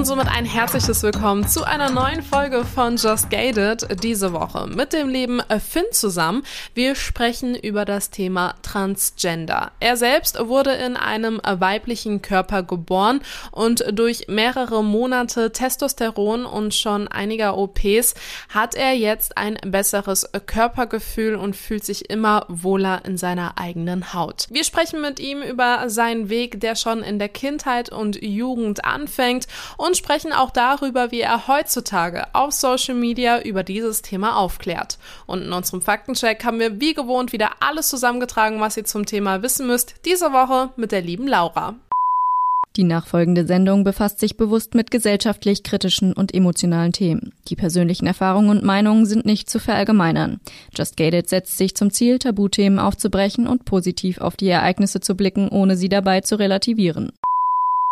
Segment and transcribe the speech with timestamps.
[0.00, 4.94] Und somit ein herzliches Willkommen zu einer neuen Folge von Just Gated diese Woche mit
[4.94, 6.42] dem lieben Finn zusammen.
[6.72, 9.72] Wir sprechen über das Thema Transgender.
[9.78, 13.20] Er selbst wurde in einem weiblichen Körper geboren
[13.52, 18.14] und durch mehrere Monate Testosteron und schon einiger OPs
[18.48, 24.46] hat er jetzt ein besseres Körpergefühl und fühlt sich immer wohler in seiner eigenen Haut.
[24.48, 29.46] Wir sprechen mit ihm über seinen Weg, der schon in der Kindheit und Jugend anfängt
[29.76, 34.98] und und sprechen auch darüber, wie er heutzutage auf Social Media über dieses Thema aufklärt.
[35.26, 39.42] Und in unserem Faktencheck haben wir wie gewohnt wieder alles zusammengetragen, was ihr zum Thema
[39.42, 41.74] wissen müsst, diese Woche mit der lieben Laura.
[42.76, 47.32] Die nachfolgende Sendung befasst sich bewusst mit gesellschaftlich kritischen und emotionalen Themen.
[47.48, 50.38] Die persönlichen Erfahrungen und Meinungen sind nicht zu verallgemeinern.
[50.72, 55.48] Just Gated setzt sich zum Ziel, Tabuthemen aufzubrechen und positiv auf die Ereignisse zu blicken,
[55.48, 57.10] ohne sie dabei zu relativieren.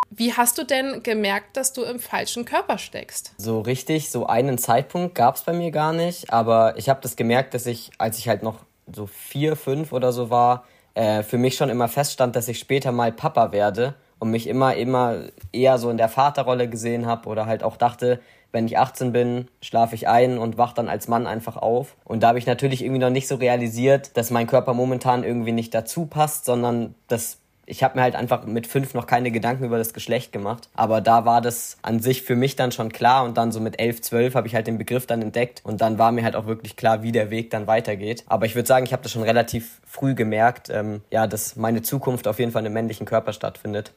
[0.09, 3.33] Wie hast du denn gemerkt, dass du im falschen Körper steckst?
[3.37, 7.15] So richtig, so einen Zeitpunkt gab es bei mir gar nicht, aber ich habe das
[7.15, 10.65] gemerkt, dass ich, als ich halt noch so vier, fünf oder so war,
[10.95, 14.75] äh, für mich schon immer feststand, dass ich später mal Papa werde und mich immer,
[14.75, 18.19] immer eher so in der Vaterrolle gesehen habe oder halt auch dachte,
[18.51, 21.95] wenn ich 18 bin, schlafe ich ein und wach dann als Mann einfach auf.
[22.03, 25.51] Und da habe ich natürlich irgendwie noch nicht so realisiert, dass mein Körper momentan irgendwie
[25.51, 27.37] nicht dazu passt, sondern dass
[27.69, 30.69] ich habe mir halt einfach mit fünf noch keine Gedanken über das Geschlecht gemacht.
[30.73, 33.79] Aber da war das an sich für mich dann schon klar und dann so mit
[33.79, 36.47] elf, zwölf habe ich halt den Begriff dann entdeckt und dann war mir halt auch
[36.47, 38.23] wirklich klar, wie der Weg dann weitergeht.
[38.27, 41.81] Aber ich würde sagen, ich habe das schon relativ früh gemerkt, ähm, ja, dass meine
[41.81, 43.93] Zukunft auf jeden Fall einem männlichen Körper stattfindet.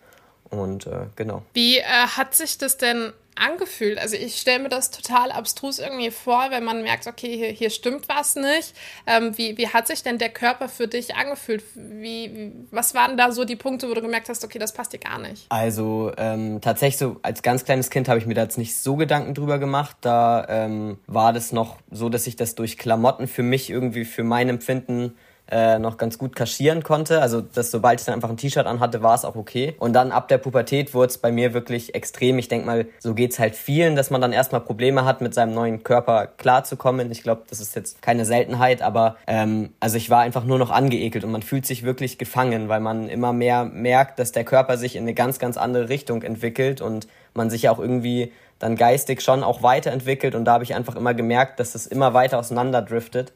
[0.50, 1.42] Und äh, genau.
[1.54, 3.98] Wie äh, hat sich das denn angefühlt?
[3.98, 7.70] Also ich stelle mir das total abstrus irgendwie vor, wenn man merkt, okay, hier, hier
[7.70, 8.74] stimmt was nicht.
[9.06, 11.62] Ähm, wie, wie hat sich denn der Körper für dich angefühlt?
[11.74, 14.98] Wie, was waren da so die Punkte, wo du gemerkt hast, okay, das passt dir
[14.98, 15.46] gar nicht?
[15.48, 18.96] Also ähm, tatsächlich so als ganz kleines Kind habe ich mir da jetzt nicht so
[18.96, 19.96] Gedanken drüber gemacht.
[20.00, 24.24] Da ähm, war das noch so, dass ich das durch Klamotten für mich irgendwie für
[24.24, 25.14] mein Empfinden
[25.50, 27.20] äh, noch ganz gut kaschieren konnte.
[27.20, 29.74] Also, dass sobald ich dann einfach ein T-Shirt anhatte, war es auch okay.
[29.78, 32.38] Und dann ab der Pubertät wurde es bei mir wirklich extrem.
[32.38, 35.52] Ich denke mal, so geht's halt vielen, dass man dann erstmal Probleme hat, mit seinem
[35.54, 37.10] neuen Körper klarzukommen.
[37.10, 40.70] Ich glaube, das ist jetzt keine Seltenheit, aber ähm, also ich war einfach nur noch
[40.70, 44.78] angeekelt und man fühlt sich wirklich gefangen, weil man immer mehr merkt, dass der Körper
[44.78, 48.76] sich in eine ganz, ganz andere Richtung entwickelt und man sich ja auch irgendwie dann
[48.76, 52.38] geistig schon auch weiterentwickelt und da habe ich einfach immer gemerkt, dass es immer weiter
[52.38, 53.32] auseinanderdriftet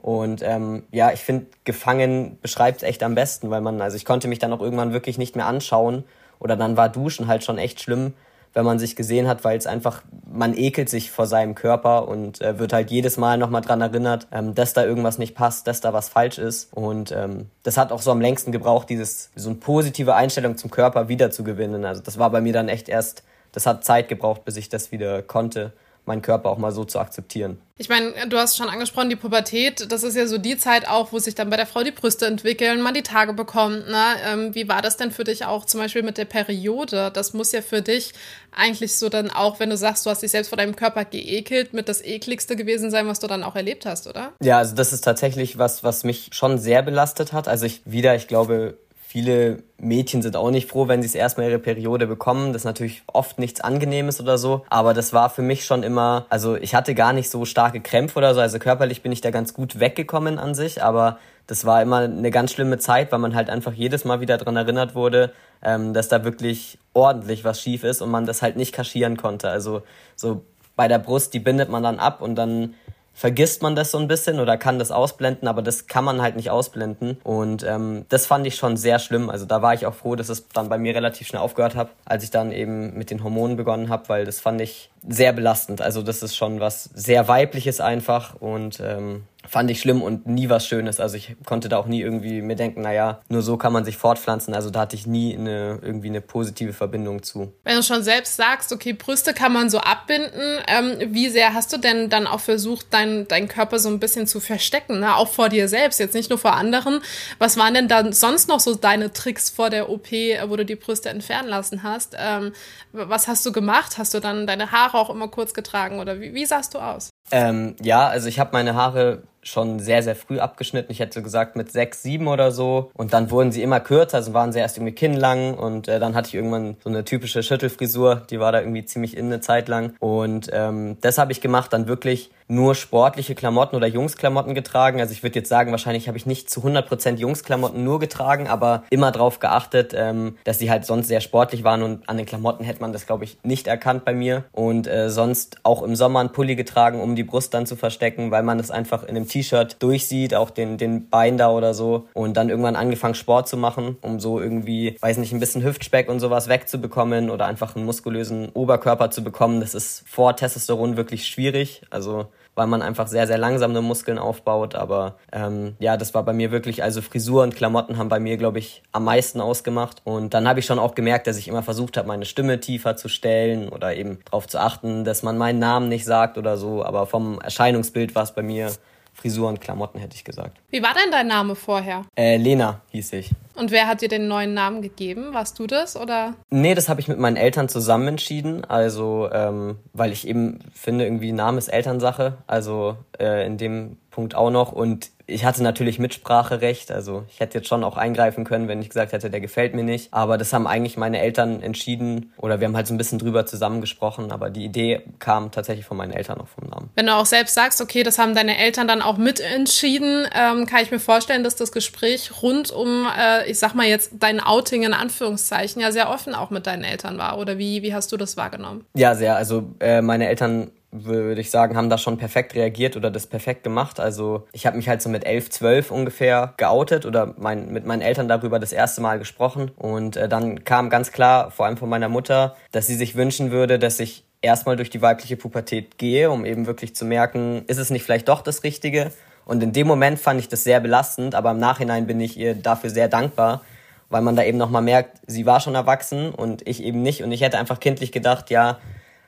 [0.00, 4.04] und ähm, ja, ich finde, gefangen beschreibt es echt am besten, weil man, also ich
[4.04, 6.04] konnte mich dann auch irgendwann wirklich nicht mehr anschauen
[6.38, 8.14] oder dann war Duschen halt schon echt schlimm,
[8.54, 12.40] wenn man sich gesehen hat, weil es einfach, man ekelt sich vor seinem Körper und
[12.40, 15.80] äh, wird halt jedes Mal nochmal dran erinnert, ähm, dass da irgendwas nicht passt, dass
[15.80, 16.72] da was falsch ist.
[16.72, 20.70] Und ähm, das hat auch so am längsten gebraucht, dieses, so eine positive Einstellung zum
[20.70, 21.84] Körper wiederzugewinnen.
[21.84, 24.92] Also das war bei mir dann echt erst, das hat Zeit gebraucht, bis ich das
[24.92, 25.72] wieder konnte
[26.08, 27.58] meinen Körper auch mal so zu akzeptieren.
[27.80, 31.12] Ich meine, du hast schon angesprochen, die Pubertät, das ist ja so die Zeit auch,
[31.12, 33.86] wo sich dann bei der Frau die Brüste entwickeln, man die Tage bekommt.
[33.86, 34.04] Ne?
[34.26, 37.12] Ähm, wie war das denn für dich auch zum Beispiel mit der Periode?
[37.14, 38.14] Das muss ja für dich
[38.50, 41.72] eigentlich so dann auch, wenn du sagst, du hast dich selbst vor deinem Körper geekelt,
[41.72, 44.32] mit das ekligste gewesen sein, was du dann auch erlebt hast, oder?
[44.42, 47.46] Ja, also das ist tatsächlich was, was mich schon sehr belastet hat.
[47.46, 48.76] Also ich wieder, ich glaube,
[49.10, 52.52] Viele Mädchen sind auch nicht froh, wenn sie es erstmal ihre Periode bekommen.
[52.52, 54.66] Das ist natürlich oft nichts Angenehmes oder so.
[54.68, 58.18] Aber das war für mich schon immer, also ich hatte gar nicht so starke Krämpfe
[58.18, 58.40] oder so.
[58.42, 60.82] Also körperlich bin ich da ganz gut weggekommen an sich.
[60.82, 64.36] Aber das war immer eine ganz schlimme Zeit, weil man halt einfach jedes Mal wieder
[64.36, 65.32] dran erinnert wurde,
[65.62, 69.48] ähm, dass da wirklich ordentlich was schief ist und man das halt nicht kaschieren konnte.
[69.48, 69.80] Also
[70.16, 70.42] so
[70.76, 72.74] bei der Brust, die bindet man dann ab und dann
[73.18, 76.36] vergisst man das so ein bisschen oder kann das ausblenden, aber das kann man halt
[76.36, 77.18] nicht ausblenden.
[77.24, 79.28] Und ähm, das fand ich schon sehr schlimm.
[79.28, 81.88] Also da war ich auch froh, dass es dann bei mir relativ schnell aufgehört hat,
[82.04, 85.82] als ich dann eben mit den Hormonen begonnen habe, weil das fand ich sehr belastend.
[85.82, 90.48] Also das ist schon was sehr weibliches einfach und ähm, fand ich schlimm und nie
[90.48, 91.00] was Schönes.
[91.00, 93.96] Also ich konnte da auch nie irgendwie mir denken, naja, nur so kann man sich
[93.96, 94.54] fortpflanzen.
[94.54, 97.52] Also da hatte ich nie eine, irgendwie eine positive Verbindung zu.
[97.64, 101.72] Wenn du schon selbst sagst, okay, Brüste kann man so abbinden, ähm, wie sehr hast
[101.72, 105.16] du denn dann auch versucht, deinen dein Körper so ein bisschen zu verstecken, ne?
[105.16, 107.00] auch vor dir selbst, jetzt nicht nur vor anderen.
[107.38, 110.10] Was waren denn dann sonst noch so deine Tricks vor der OP,
[110.46, 112.16] wo du die Brüste entfernen lassen hast?
[112.18, 112.52] Ähm,
[112.92, 113.98] was hast du gemacht?
[113.98, 117.10] Hast du dann deine Haare auch immer kurz getragen oder wie, wie sahst du aus?
[117.30, 120.92] Ähm, ja, also ich habe meine Haare schon sehr, sehr früh abgeschnitten.
[120.92, 122.90] Ich hätte gesagt mit sechs, sieben oder so.
[122.94, 126.14] Und dann wurden sie immer kürzer, also waren sie erst irgendwie kinnlang und äh, dann
[126.14, 129.68] hatte ich irgendwann so eine typische Schüttelfrisur, die war da irgendwie ziemlich in eine Zeit
[129.68, 129.94] lang.
[129.98, 135.00] Und ähm, das habe ich gemacht, dann wirklich nur sportliche Klamotten oder Jungsklamotten getragen.
[135.00, 138.84] Also ich würde jetzt sagen, wahrscheinlich habe ich nicht zu 100% Jungsklamotten nur getragen, aber
[138.90, 142.64] immer darauf geachtet, ähm, dass sie halt sonst sehr sportlich waren und an den Klamotten
[142.64, 144.44] hätte man das, glaube ich, nicht erkannt bei mir.
[144.52, 148.30] Und äh, sonst auch im Sommer einen Pulli getragen, um die Brust dann zu verstecken,
[148.30, 152.08] weil man es einfach in einem T-Shirt durchsieht, auch den, den Bein da oder so.
[152.12, 156.08] Und dann irgendwann angefangen Sport zu machen, um so irgendwie, weiß nicht, ein bisschen Hüftspeck
[156.08, 159.60] und sowas wegzubekommen oder einfach einen muskulösen Oberkörper zu bekommen.
[159.60, 161.82] Das ist vor Testosteron wirklich schwierig.
[161.90, 162.26] Also
[162.58, 164.74] weil man einfach sehr, sehr langsam nur Muskeln aufbaut.
[164.74, 168.36] Aber ähm, ja, das war bei mir wirklich, also Frisur und Klamotten haben bei mir,
[168.36, 170.02] glaube ich, am meisten ausgemacht.
[170.02, 172.96] Und dann habe ich schon auch gemerkt, dass ich immer versucht habe, meine Stimme tiefer
[172.96, 176.84] zu stellen oder eben darauf zu achten, dass man meinen Namen nicht sagt oder so.
[176.84, 178.72] Aber vom Erscheinungsbild war es bei mir
[179.20, 180.58] Frisur und Klamotten, hätte ich gesagt.
[180.70, 182.04] Wie war denn dein Name vorher?
[182.16, 183.30] Äh, Lena hieß ich.
[183.56, 185.34] Und wer hat dir den neuen Namen gegeben?
[185.34, 186.34] Warst du das oder?
[186.50, 188.64] Nee, das habe ich mit meinen Eltern zusammen entschieden.
[188.64, 192.38] Also, ähm, weil ich eben finde, irgendwie Name ist Elternsache.
[192.46, 194.70] Also äh, in dem Punkt auch noch.
[194.70, 198.88] Und ich hatte natürlich Mitspracherecht, also ich hätte jetzt schon auch eingreifen können, wenn ich
[198.88, 200.08] gesagt hätte, der gefällt mir nicht.
[200.10, 203.44] Aber das haben eigentlich meine Eltern entschieden oder wir haben halt so ein bisschen drüber
[203.44, 206.88] zusammengesprochen, aber die Idee kam tatsächlich von meinen Eltern auch vom Namen.
[206.94, 210.82] Wenn du auch selbst sagst, okay, das haben deine Eltern dann auch mitentschieden, ähm, kann
[210.82, 214.84] ich mir vorstellen, dass das Gespräch rund um, äh, ich sag mal jetzt, dein Outing
[214.84, 217.36] in Anführungszeichen ja sehr offen auch mit deinen Eltern war.
[217.38, 218.86] Oder wie, wie hast du das wahrgenommen?
[218.94, 219.36] Ja, sehr.
[219.36, 223.62] Also äh, meine Eltern würde ich sagen, haben da schon perfekt reagiert oder das perfekt
[223.62, 224.00] gemacht.
[224.00, 228.00] Also ich habe mich halt so mit elf, zwölf ungefähr geoutet oder mein, mit meinen
[228.00, 229.70] Eltern darüber das erste Mal gesprochen.
[229.76, 233.50] Und äh, dann kam ganz klar, vor allem von meiner Mutter, dass sie sich wünschen
[233.50, 237.78] würde, dass ich erstmal durch die weibliche Pubertät gehe, um eben wirklich zu merken, ist
[237.78, 239.10] es nicht vielleicht doch das Richtige.
[239.44, 242.54] Und in dem Moment fand ich das sehr belastend, aber im Nachhinein bin ich ihr
[242.54, 243.62] dafür sehr dankbar,
[244.10, 247.22] weil man da eben nochmal merkt, sie war schon erwachsen und ich eben nicht.
[247.22, 248.78] Und ich hätte einfach kindlich gedacht, ja,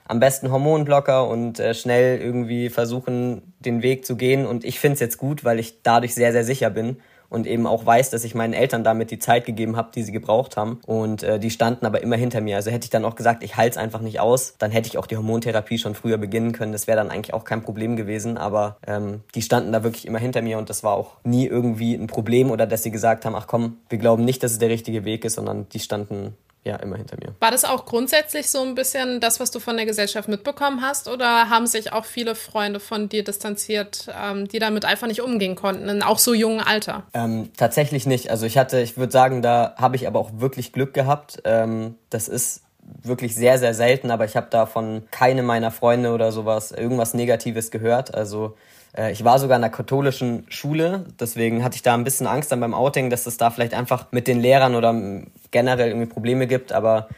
[0.06, 4.46] am besten Hormonblocker und äh, schnell irgendwie versuchen, den Weg zu gehen.
[4.46, 6.96] Und ich finde es jetzt gut, weil ich dadurch sehr, sehr sicher bin
[7.30, 10.12] und eben auch weiß, dass ich meinen Eltern damit die Zeit gegeben habe, die sie
[10.12, 10.80] gebraucht haben.
[10.84, 12.56] Und äh, die standen aber immer hinter mir.
[12.56, 14.98] Also hätte ich dann auch gesagt, ich halte es einfach nicht aus, dann hätte ich
[14.98, 16.72] auch die Hormontherapie schon früher beginnen können.
[16.72, 18.36] Das wäre dann eigentlich auch kein Problem gewesen.
[18.36, 21.94] Aber ähm, die standen da wirklich immer hinter mir und das war auch nie irgendwie
[21.94, 24.68] ein Problem oder dass sie gesagt haben, ach komm, wir glauben nicht, dass es der
[24.68, 27.34] richtige Weg ist, sondern die standen ja, immer hinter mir.
[27.40, 31.08] War das auch grundsätzlich so ein bisschen das, was du von der Gesellschaft mitbekommen hast?
[31.08, 35.56] Oder haben sich auch viele Freunde von dir distanziert, ähm, die damit einfach nicht umgehen
[35.56, 37.04] konnten, in auch so jungen Alter?
[37.14, 38.30] Ähm, tatsächlich nicht.
[38.30, 41.40] Also ich hatte, ich würde sagen, da habe ich aber auch wirklich Glück gehabt.
[41.44, 42.62] Ähm, das ist
[43.02, 47.14] wirklich sehr, sehr selten, aber ich habe da von keinem meiner Freunde oder sowas irgendwas
[47.14, 48.14] Negatives gehört.
[48.14, 48.56] Also
[49.12, 52.60] ich war sogar in einer katholischen Schule, deswegen hatte ich da ein bisschen Angst dann
[52.60, 54.92] beim Outing, dass es da vielleicht einfach mit den Lehrern oder
[55.50, 57.08] generell irgendwie Probleme gibt, aber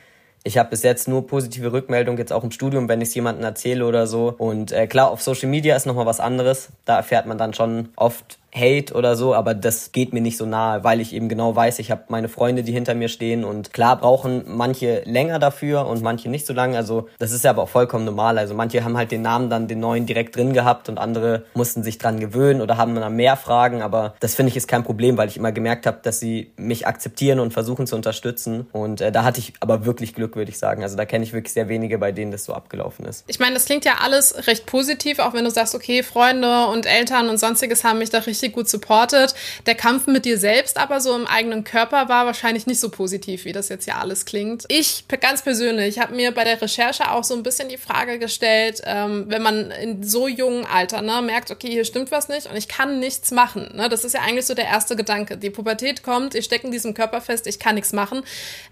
[0.44, 3.44] ich habe bis jetzt nur positive Rückmeldungen, jetzt auch im Studium, wenn ich es jemandem
[3.44, 4.34] erzähle oder so.
[4.36, 6.70] Und äh, klar, auf Social Media ist nochmal was anderes.
[6.84, 10.44] Da erfährt man dann schon oft Hate oder so, aber das geht mir nicht so
[10.44, 13.72] nahe, weil ich eben genau weiß, ich habe meine Freunde, die hinter mir stehen und
[13.72, 16.76] klar brauchen manche länger dafür und manche nicht so lange.
[16.76, 18.38] Also das ist ja aber auch vollkommen normal.
[18.38, 21.82] Also manche haben halt den Namen dann den neuen direkt drin gehabt und andere mussten
[21.82, 25.16] sich dran gewöhnen oder haben dann mehr Fragen, aber das finde ich ist kein Problem,
[25.16, 29.10] weil ich immer gemerkt habe, dass sie mich akzeptieren und versuchen zu unterstützen und äh,
[29.10, 30.82] da hatte ich aber wirklich Glück, würde ich sagen.
[30.82, 33.24] Also da kenne ich wirklich sehr wenige, bei denen das so abgelaufen ist.
[33.28, 36.84] Ich meine, das klingt ja alles recht positiv, auch wenn du sagst, okay, Freunde und
[36.84, 39.34] Eltern und sonstiges haben mich da richtig richtig gut supportet.
[39.66, 43.44] Der Kampf mit dir selbst aber so im eigenen Körper war wahrscheinlich nicht so positiv,
[43.44, 44.64] wie das jetzt ja alles klingt.
[44.68, 48.82] Ich ganz persönlich habe mir bei der Recherche auch so ein bisschen die Frage gestellt,
[48.84, 52.56] ähm, wenn man in so jungen Alter ne, merkt, okay, hier stimmt was nicht und
[52.56, 53.70] ich kann nichts machen.
[53.74, 53.88] Ne?
[53.88, 55.36] Das ist ja eigentlich so der erste Gedanke.
[55.36, 58.22] Die Pubertät kommt, ich stecke in diesem Körper fest, ich kann nichts machen.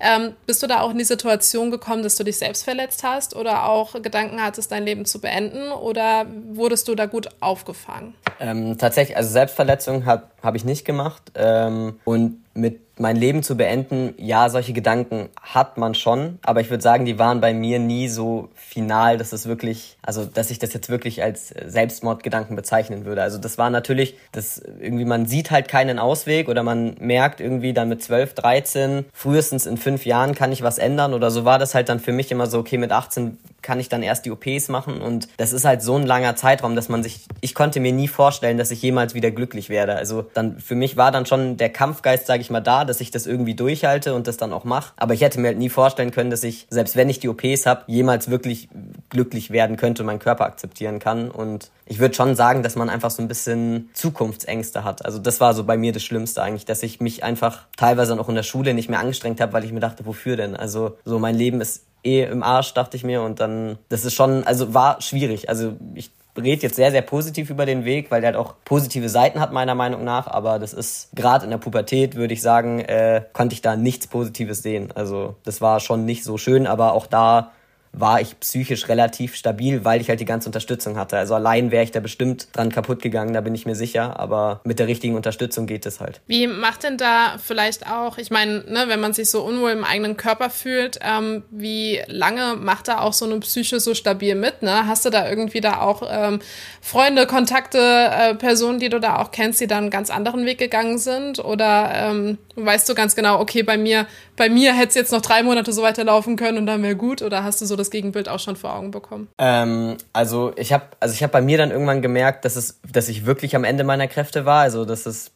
[0.00, 3.36] Ähm, bist du da auch in die Situation gekommen, dass du dich selbst verletzt hast
[3.36, 8.14] oder auch Gedanken hattest, dein Leben zu beenden oder wurdest du da gut aufgefangen?
[8.40, 11.32] Ähm, tatsächlich, also selbst Verletzung habe hab ich nicht gemacht.
[11.34, 16.68] Ähm, und mit mein Leben zu beenden, ja, solche Gedanken hat man schon, aber ich
[16.68, 20.58] würde sagen, die waren bei mir nie so final, dass es wirklich, also dass ich
[20.58, 23.22] das jetzt wirklich als Selbstmordgedanken bezeichnen würde.
[23.22, 27.72] Also das war natürlich, dass irgendwie man sieht halt keinen Ausweg oder man merkt irgendwie
[27.72, 31.58] dann mit 12, 13, frühestens in fünf Jahren kann ich was ändern oder so war
[31.58, 34.30] das halt dann für mich immer so, okay, mit 18 kann ich dann erst die
[34.30, 37.80] OPs machen und das ist halt so ein langer Zeitraum, dass man sich, ich konnte
[37.80, 39.96] mir nie vorstellen, dass ich jemals wieder glücklich werde.
[39.96, 43.10] Also dann, für mich war dann schon der Kampfgeist, sage ich mal, da, dass ich
[43.10, 44.92] das irgendwie durchhalte und das dann auch mache.
[44.96, 47.66] Aber ich hätte mir halt nie vorstellen können, dass ich, selbst wenn ich die OPs
[47.66, 48.68] habe, jemals wirklich
[49.08, 52.88] glücklich werden könnte und meinen Körper akzeptieren kann und ich würde schon sagen, dass man
[52.88, 55.04] einfach so ein bisschen Zukunftsängste hat.
[55.04, 58.28] Also das war so bei mir das Schlimmste eigentlich, dass ich mich einfach teilweise auch
[58.28, 60.54] in der Schule nicht mehr angestrengt habe, weil ich mir dachte, wofür denn?
[60.54, 63.22] Also so mein Leben ist eh im Arsch, dachte ich mir.
[63.22, 65.48] Und dann, das ist schon, also war schwierig.
[65.48, 69.08] Also ich rede jetzt sehr, sehr positiv über den Weg, weil der halt auch positive
[69.08, 70.26] Seiten hat, meiner Meinung nach.
[70.26, 74.06] Aber das ist gerade in der Pubertät, würde ich sagen, äh, konnte ich da nichts
[74.06, 74.92] Positives sehen.
[74.94, 77.52] Also das war schon nicht so schön, aber auch da
[77.92, 81.18] war ich psychisch relativ stabil, weil ich halt die ganze Unterstützung hatte.
[81.18, 84.18] Also allein wäre ich da bestimmt dran kaputt gegangen, da bin ich mir sicher.
[84.20, 86.20] Aber mit der richtigen Unterstützung geht es halt.
[86.26, 89.84] Wie macht denn da vielleicht auch, ich meine, ne, wenn man sich so unwohl im
[89.84, 94.62] eigenen Körper fühlt, ähm, wie lange macht da auch so eine Psyche so stabil mit?
[94.62, 94.86] Ne?
[94.86, 96.40] Hast du da irgendwie da auch ähm,
[96.80, 100.58] Freunde, Kontakte, äh, Personen, die du da auch kennst, die dann einen ganz anderen Weg
[100.58, 101.44] gegangen sind?
[101.44, 104.06] Oder ähm, weißt du ganz genau, okay, bei mir,
[104.40, 107.20] bei mir hätte es jetzt noch drei Monate so weiterlaufen können und dann wäre gut?
[107.20, 109.28] Oder hast du so das Gegenbild auch schon vor Augen bekommen?
[109.36, 113.26] Ähm, also ich habe also hab bei mir dann irgendwann gemerkt, dass, es, dass ich
[113.26, 114.62] wirklich am Ende meiner Kräfte war.
[114.62, 115.32] Also dass es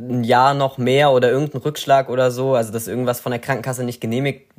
[0.00, 3.84] ein Jahr noch mehr oder irgendein Rückschlag oder so, also dass irgendwas von der Krankenkasse
[3.84, 4.50] nicht genehmigt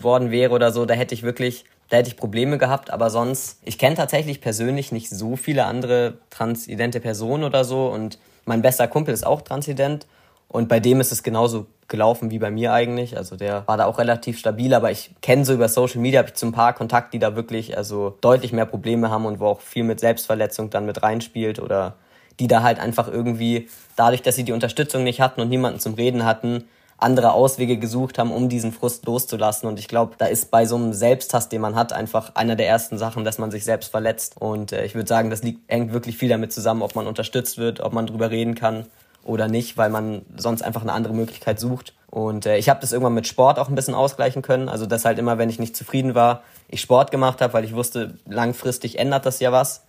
[0.00, 3.60] worden wäre oder so, da hätte ich wirklich, da hätte ich Probleme gehabt, aber sonst,
[3.64, 8.88] ich kenne tatsächlich persönlich nicht so viele andere transidente Personen oder so und mein bester
[8.88, 10.08] Kumpel ist auch transident
[10.48, 13.16] und bei dem ist es genauso gelaufen wie bei mir eigentlich.
[13.18, 16.30] Also der war da auch relativ stabil, aber ich kenne so über Social Media, habe
[16.30, 19.46] ich so ein paar Kontakte, die da wirklich also deutlich mehr Probleme haben und wo
[19.46, 21.96] auch viel mit Selbstverletzung dann mit reinspielt oder
[22.38, 25.94] die da halt einfach irgendwie, dadurch, dass sie die Unterstützung nicht hatten und niemanden zum
[25.94, 26.64] Reden hatten,
[26.96, 29.68] andere Auswege gesucht haben, um diesen Frust loszulassen.
[29.68, 32.68] Und ich glaube, da ist bei so einem Selbsthass, den man hat, einfach einer der
[32.68, 34.36] ersten Sachen, dass man sich selbst verletzt.
[34.38, 37.58] Und äh, ich würde sagen, das liegt, hängt wirklich viel damit zusammen, ob man unterstützt
[37.58, 38.86] wird, ob man drüber reden kann
[39.24, 41.94] oder nicht, weil man sonst einfach eine andere Möglichkeit sucht.
[42.10, 44.68] Und äh, ich habe das irgendwann mit Sport auch ein bisschen ausgleichen können.
[44.68, 47.74] Also dass halt immer, wenn ich nicht zufrieden war, ich Sport gemacht habe, weil ich
[47.74, 49.84] wusste, langfristig ändert das ja was.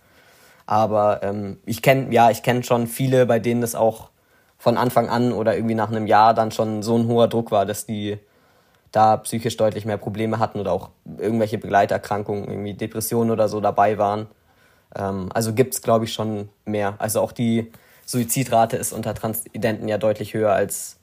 [0.66, 4.10] Aber ähm, ich kenne ja, ich kenne schon viele, bei denen das auch
[4.58, 7.66] von Anfang an oder irgendwie nach einem Jahr dann schon so ein hoher Druck war,
[7.66, 8.18] dass die
[8.92, 13.98] da psychisch deutlich mehr Probleme hatten oder auch irgendwelche Begleiterkrankungen, irgendwie Depressionen oder so dabei
[13.98, 14.28] waren.
[14.94, 16.94] Ähm, also gibt's glaube ich, schon mehr.
[16.98, 17.72] Also auch die
[18.04, 20.98] Suizidrate ist unter Transidenten ja deutlich höher als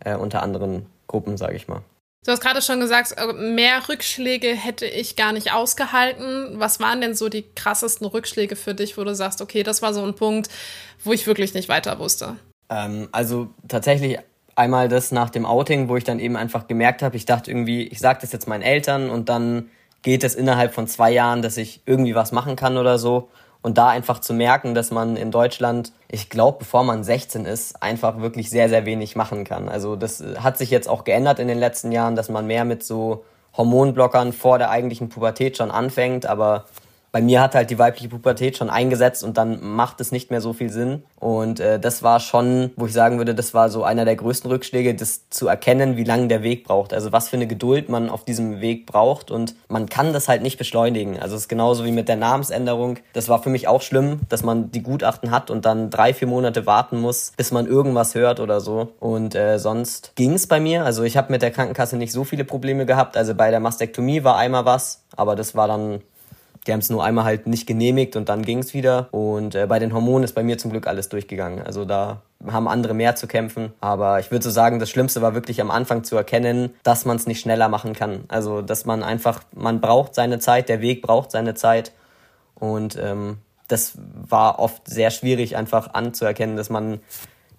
[0.00, 1.82] äh, unter anderen Gruppen, sage ich mal.
[2.24, 6.54] Du hast gerade schon gesagt, äh, mehr Rückschläge hätte ich gar nicht ausgehalten.
[6.60, 9.94] Was waren denn so die krassesten Rückschläge für dich, wo du sagst, okay, das war
[9.94, 10.48] so ein Punkt,
[11.04, 12.36] wo ich wirklich nicht weiter wusste?
[12.68, 14.18] Ähm, also tatsächlich
[14.56, 17.84] einmal das nach dem Outing, wo ich dann eben einfach gemerkt habe, ich dachte irgendwie,
[17.84, 19.70] ich sage das jetzt meinen Eltern und dann
[20.02, 23.30] geht es innerhalb von zwei Jahren, dass ich irgendwie was machen kann oder so.
[23.60, 27.82] Und da einfach zu merken, dass man in Deutschland, ich glaube, bevor man 16 ist,
[27.82, 29.68] einfach wirklich sehr, sehr wenig machen kann.
[29.68, 32.84] Also das hat sich jetzt auch geändert in den letzten Jahren, dass man mehr mit
[32.84, 33.24] so
[33.56, 36.66] Hormonblockern vor der eigentlichen Pubertät schon anfängt, aber
[37.12, 40.40] bei mir hat halt die weibliche Pubertät schon eingesetzt und dann macht es nicht mehr
[40.40, 41.02] so viel Sinn.
[41.18, 44.50] Und äh, das war schon, wo ich sagen würde, das war so einer der größten
[44.50, 46.92] Rückschläge, das zu erkennen, wie lange der Weg braucht.
[46.92, 50.42] Also was für eine Geduld man auf diesem Weg braucht und man kann das halt
[50.42, 51.18] nicht beschleunigen.
[51.18, 52.98] Also es ist genauso wie mit der Namensänderung.
[53.14, 56.28] Das war für mich auch schlimm, dass man die Gutachten hat und dann drei, vier
[56.28, 58.92] Monate warten muss, bis man irgendwas hört oder so.
[59.00, 60.84] Und äh, sonst ging es bei mir.
[60.84, 63.16] Also ich habe mit der Krankenkasse nicht so viele Probleme gehabt.
[63.16, 66.00] Also bei der Mastektomie war einmal was, aber das war dann
[66.66, 69.08] die haben es nur einmal halt nicht genehmigt und dann ging es wieder.
[69.12, 71.62] Und äh, bei den Hormonen ist bei mir zum Glück alles durchgegangen.
[71.62, 73.72] Also da haben andere mehr zu kämpfen.
[73.80, 77.16] Aber ich würde so sagen, das Schlimmste war wirklich am Anfang zu erkennen, dass man
[77.16, 78.24] es nicht schneller machen kann.
[78.28, 81.92] Also dass man einfach, man braucht seine Zeit, der Weg braucht seine Zeit.
[82.54, 83.38] Und ähm,
[83.68, 87.00] das war oft sehr schwierig einfach anzuerkennen, dass man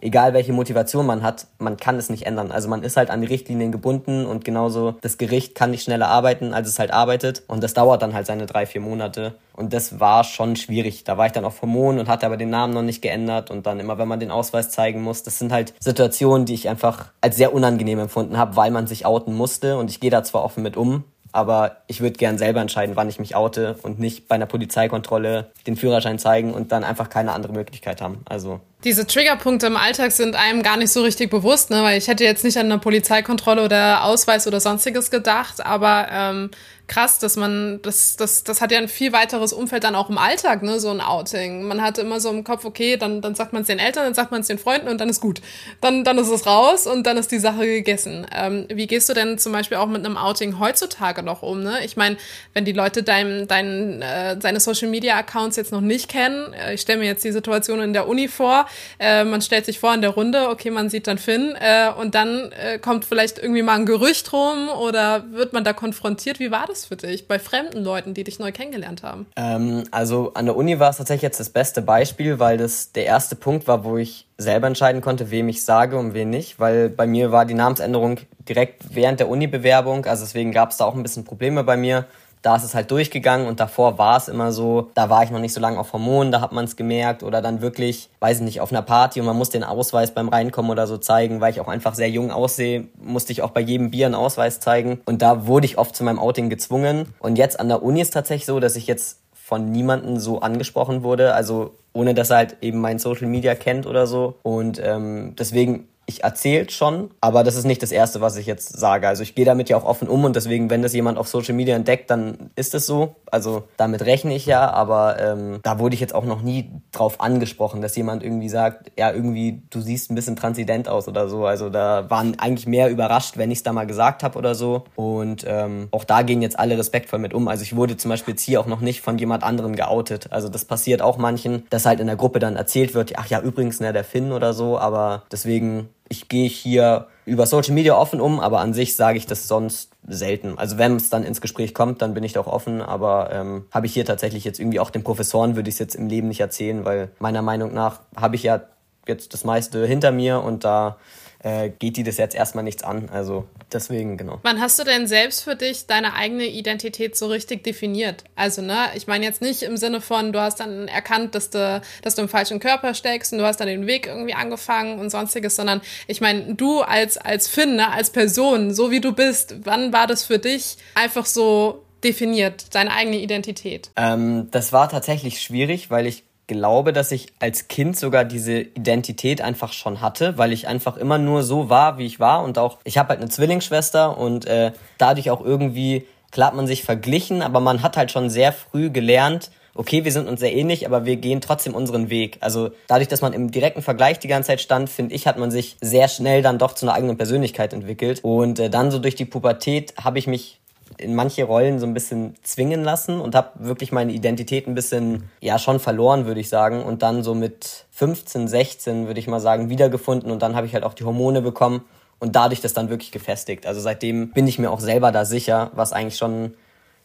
[0.01, 2.51] egal welche Motivation man hat, man kann es nicht ändern.
[2.51, 6.08] Also man ist halt an die Richtlinien gebunden und genauso das Gericht kann nicht schneller
[6.08, 7.44] arbeiten, als es halt arbeitet.
[7.48, 9.36] Und das dauert dann halt seine drei, vier Monate.
[9.53, 11.03] Und das war schon schwierig.
[11.03, 13.51] Da war ich dann auf Hormonen und hatte aber den Namen noch nicht geändert.
[13.51, 16.70] Und dann immer, wenn man den Ausweis zeigen muss, das sind halt Situationen, die ich
[16.70, 19.77] einfach als sehr unangenehm empfunden habe, weil man sich outen musste.
[19.77, 23.10] Und ich gehe da zwar offen mit um, aber ich würde gern selber entscheiden, wann
[23.10, 27.34] ich mich oute und nicht bei einer Polizeikontrolle den Führerschein zeigen und dann einfach keine
[27.34, 28.22] andere Möglichkeit haben.
[28.25, 31.83] Also Diese Triggerpunkte im Alltag sind einem gar nicht so richtig bewusst, ne?
[31.83, 36.50] weil ich hätte jetzt nicht an eine Polizeikontrolle oder Ausweis oder sonstiges gedacht, aber ähm,
[36.89, 40.17] krass, dass man, das, das, das hat ja ein viel weiteres Umfeld dann auch im
[40.17, 41.63] Alltag, ne, so ein Outing.
[41.63, 44.13] Man hat immer so im Kopf, okay, dann, dann sagt man es den Eltern, dann
[44.13, 45.41] sagt man es den Freunden und dann ist gut.
[45.79, 48.25] Dann, dann ist es raus und dann ist die Sache gegessen.
[48.36, 51.86] Ähm, wie gehst du denn zum Beispiel auch mit einem Outing heutzutage noch um, ne?
[51.86, 52.17] Ich meine,
[52.53, 56.74] wenn die Leute dein, dein, äh, deine Social Media Accounts jetzt noch nicht kennen, äh,
[56.74, 58.65] ich stelle mir jetzt die Situation in der Uni vor,
[58.99, 62.13] äh, man stellt sich vor in der Runde, okay, man sieht dann Finn, äh, und
[62.13, 66.39] dann äh, kommt vielleicht irgendwie mal ein Gerücht rum oder wird man da konfrontiert.
[66.39, 66.89] Wie war das?
[66.89, 69.27] für dich bei fremden Leuten, die dich neu kennengelernt haben?
[69.35, 73.05] Ähm, also an der Uni war es tatsächlich jetzt das beste Beispiel, weil das der
[73.05, 76.89] erste Punkt war, wo ich selber entscheiden konnte, wem ich sage und wen nicht, weil
[76.89, 80.95] bei mir war die Namensänderung direkt während der Uni-Bewerbung, also deswegen gab es da auch
[80.95, 82.05] ein bisschen Probleme bei mir
[82.41, 85.39] da ist es halt durchgegangen und davor war es immer so, da war ich noch
[85.39, 88.43] nicht so lange auf Hormonen, da hat man es gemerkt oder dann wirklich, weiß ich
[88.43, 91.51] nicht, auf einer Party und man muss den Ausweis beim Reinkommen oder so zeigen, weil
[91.51, 95.01] ich auch einfach sehr jung aussehe, musste ich auch bei jedem Bier einen Ausweis zeigen
[95.05, 97.13] und da wurde ich oft zu meinem Outing gezwungen.
[97.19, 101.03] Und jetzt an der Uni ist tatsächlich so, dass ich jetzt von niemandem so angesprochen
[101.03, 104.36] wurde, also ohne dass er halt eben mein Social Media kennt oder so.
[104.43, 108.77] Und ähm, deswegen ich erzähle schon, aber das ist nicht das Erste, was ich jetzt
[108.77, 109.07] sage.
[109.07, 111.53] Also ich gehe damit ja auch offen um und deswegen, wenn das jemand auf Social
[111.53, 113.15] Media entdeckt, dann ist es so.
[113.31, 117.21] Also damit rechne ich ja, aber ähm, da wurde ich jetzt auch noch nie drauf
[117.21, 121.45] angesprochen, dass jemand irgendwie sagt, ja, irgendwie, du siehst ein bisschen transident aus oder so.
[121.45, 124.85] Also da waren eigentlich mehr überrascht, wenn ich es da mal gesagt habe oder so.
[124.95, 127.47] Und ähm, auch da gehen jetzt alle respektvoll mit um.
[127.47, 130.31] Also ich wurde zum Beispiel jetzt hier auch noch nicht von jemand anderem geoutet.
[130.31, 133.41] Also das passiert auch manchen, dass halt in der Gruppe dann erzählt wird, ach ja,
[133.41, 138.19] übrigens, ne, der Finn oder so, aber deswegen ich gehe hier über Social Media offen
[138.19, 140.57] um, aber an sich sage ich das sonst selten.
[140.57, 143.65] Also wenn es dann ins Gespräch kommt, dann bin ich da auch offen, aber ähm,
[143.71, 146.27] habe ich hier tatsächlich jetzt irgendwie auch den Professoren würde ich es jetzt im Leben
[146.27, 148.61] nicht erzählen, weil meiner Meinung nach habe ich ja
[149.07, 150.97] jetzt das meiste hinter mir und da
[151.43, 153.10] äh, geht die das jetzt erstmal nichts an.
[153.12, 154.39] Also deswegen, genau.
[154.43, 158.24] Wann hast du denn selbst für dich deine eigene Identität so richtig definiert?
[158.36, 161.81] Also, ne, ich meine jetzt nicht im Sinne von, du hast dann erkannt, dass du,
[162.01, 165.10] dass du im falschen Körper steckst und du hast dann den Weg irgendwie angefangen und
[165.10, 169.55] sonstiges, sondern ich meine, du als, als Finn, ne, als Person, so wie du bist,
[169.63, 173.91] wann war das für dich einfach so definiert, deine eigene Identität?
[173.96, 179.40] Ähm, das war tatsächlich schwierig, weil ich glaube, dass ich als Kind sogar diese Identität
[179.42, 182.79] einfach schon hatte, weil ich einfach immer nur so war, wie ich war und auch
[182.83, 187.42] ich habe halt eine Zwillingsschwester und äh, dadurch auch irgendwie klar hat man sich verglichen,
[187.42, 191.05] aber man hat halt schon sehr früh gelernt, okay, wir sind uns sehr ähnlich, aber
[191.05, 192.38] wir gehen trotzdem unseren Weg.
[192.42, 195.51] Also dadurch, dass man im direkten Vergleich die ganze Zeit stand, finde ich, hat man
[195.51, 198.20] sich sehr schnell dann doch zu einer eigenen Persönlichkeit entwickelt.
[198.22, 200.58] Und äh, dann so durch die Pubertät habe ich mich
[200.97, 205.29] in manche Rollen so ein bisschen zwingen lassen und habe wirklich meine Identität ein bisschen,
[205.39, 206.83] ja, schon verloren, würde ich sagen.
[206.83, 210.31] Und dann so mit 15, 16, würde ich mal sagen, wiedergefunden.
[210.31, 211.85] Und dann habe ich halt auch die Hormone bekommen
[212.19, 213.65] und dadurch das dann wirklich gefestigt.
[213.65, 216.53] Also seitdem bin ich mir auch selber da sicher, was eigentlich schon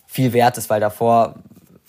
[0.07, 1.37] viel wert ist, weil davor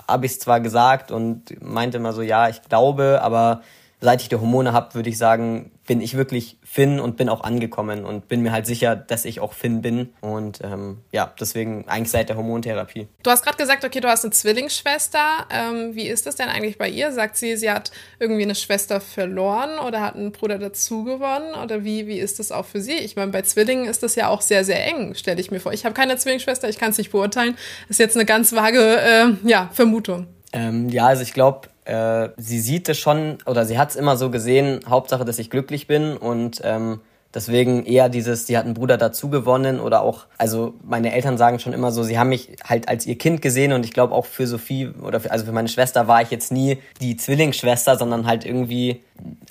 [0.08, 3.62] habe ich es zwar gesagt und meinte immer so, ja, ich glaube, aber
[4.06, 7.44] seit ich die Hormone habe, würde ich sagen, bin ich wirklich Finn und bin auch
[7.44, 10.14] angekommen und bin mir halt sicher, dass ich auch Finn bin.
[10.22, 13.08] Und ähm, ja, deswegen eigentlich seit der Hormontherapie.
[13.24, 15.48] Du hast gerade gesagt, okay, du hast eine Zwillingsschwester.
[15.52, 17.12] Ähm, wie ist das denn eigentlich bei ihr?
[17.12, 21.54] Sagt sie, sie hat irgendwie eine Schwester verloren oder hat einen Bruder dazugewonnen?
[21.56, 22.94] Oder wie, wie ist das auch für sie?
[22.94, 25.74] Ich meine, bei Zwillingen ist das ja auch sehr, sehr eng, stelle ich mir vor.
[25.74, 27.56] Ich habe keine Zwillingsschwester, ich kann es nicht beurteilen.
[27.88, 30.28] Das ist jetzt eine ganz vage äh, ja, Vermutung.
[30.54, 34.18] Ähm, ja, also ich glaube, äh, sie sieht es schon oder sie hat es immer
[34.18, 37.00] so gesehen, Hauptsache, dass ich glücklich bin und ähm,
[37.34, 41.60] deswegen eher dieses, sie hat einen Bruder dazu gewonnen oder auch, also meine Eltern sagen
[41.60, 44.26] schon immer so, sie haben mich halt als ihr Kind gesehen und ich glaube auch
[44.26, 48.26] für Sophie oder für, also für meine Schwester war ich jetzt nie die Zwillingsschwester, sondern
[48.26, 49.04] halt irgendwie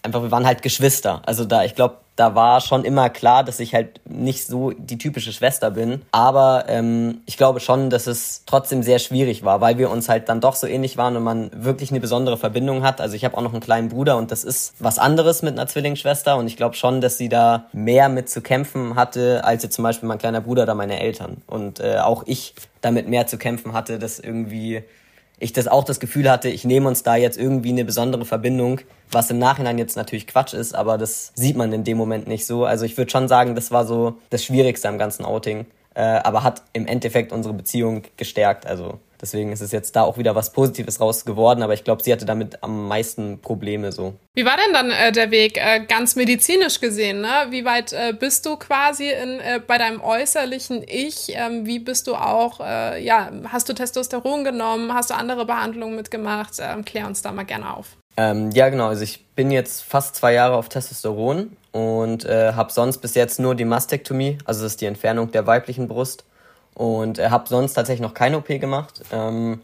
[0.03, 1.23] einfach, wir waren halt Geschwister.
[1.27, 4.99] Also da, ich glaube, da war schon immer klar, dass ich halt nicht so die
[4.99, 6.03] typische Schwester bin.
[6.13, 10.29] Aber ähm, ich glaube schon, dass es trotzdem sehr schwierig war, weil wir uns halt
[10.29, 13.01] dann doch so ähnlich waren und man wirklich eine besondere Verbindung hat.
[13.01, 15.67] Also ich habe auch noch einen kleinen Bruder und das ist was anderes mit einer
[15.67, 16.37] Zwillingsschwester.
[16.37, 19.83] Und ich glaube schon, dass sie da mehr mit zu kämpfen hatte, als jetzt zum
[19.83, 21.43] Beispiel mein kleiner Bruder oder meine Eltern.
[21.49, 24.85] Und äh, auch ich damit mehr zu kämpfen hatte, dass irgendwie
[25.39, 28.81] ich das auch das Gefühl hatte, ich nehme uns da jetzt irgendwie eine besondere Verbindung,
[29.11, 32.47] was im Nachhinein jetzt natürlich Quatsch ist, aber das sieht man in dem Moment nicht
[32.47, 32.65] so.
[32.65, 36.45] Also ich würde schon sagen, das war so das Schwierigste am ganzen Outing, äh, aber
[36.45, 38.67] hat im Endeffekt unsere Beziehung gestärkt.
[38.67, 42.03] Also Deswegen ist es jetzt da auch wieder was Positives raus geworden, aber ich glaube,
[42.03, 44.13] sie hatte damit am meisten Probleme so.
[44.35, 47.23] Wie war denn dann äh, der Weg äh, ganz medizinisch gesehen?
[47.23, 47.47] Ne?
[47.49, 51.33] Wie weit äh, bist du quasi in, äh, bei deinem äußerlichen Ich?
[51.35, 54.93] Ähm, wie bist du auch, äh, ja, hast du Testosteron genommen?
[54.93, 56.59] Hast du andere Behandlungen mitgemacht?
[56.61, 57.97] Ähm, klär uns da mal gerne auf.
[58.19, 58.89] Ähm, ja, genau.
[58.89, 63.41] Also ich bin jetzt fast zwei Jahre auf Testosteron und äh, habe sonst bis jetzt
[63.41, 66.25] nur die Mastektomie, also das ist die Entfernung der weiblichen Brust.
[66.75, 69.03] Und äh, habe sonst tatsächlich noch keine OP gemacht.
[69.13, 69.63] Ähm,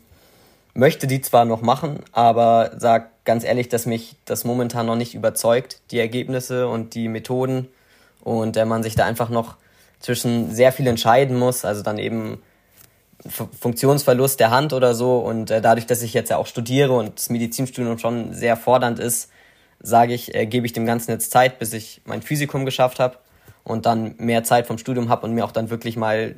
[0.74, 5.14] möchte die zwar noch machen, aber sag ganz ehrlich, dass mich das momentan noch nicht
[5.14, 7.68] überzeugt, die Ergebnisse und die Methoden.
[8.22, 9.56] Und äh, man sich da einfach noch
[9.98, 11.64] zwischen sehr viel entscheiden muss.
[11.64, 12.42] Also dann eben
[13.28, 15.18] Funktionsverlust der Hand oder so.
[15.18, 18.98] Und äh, dadurch, dass ich jetzt ja auch studiere und das Medizinstudium schon sehr fordernd
[18.98, 19.30] ist,
[19.80, 23.16] sage ich, äh, gebe ich dem Ganzen jetzt Zeit, bis ich mein Physikum geschafft habe
[23.64, 26.36] und dann mehr Zeit vom Studium habe und mir auch dann wirklich mal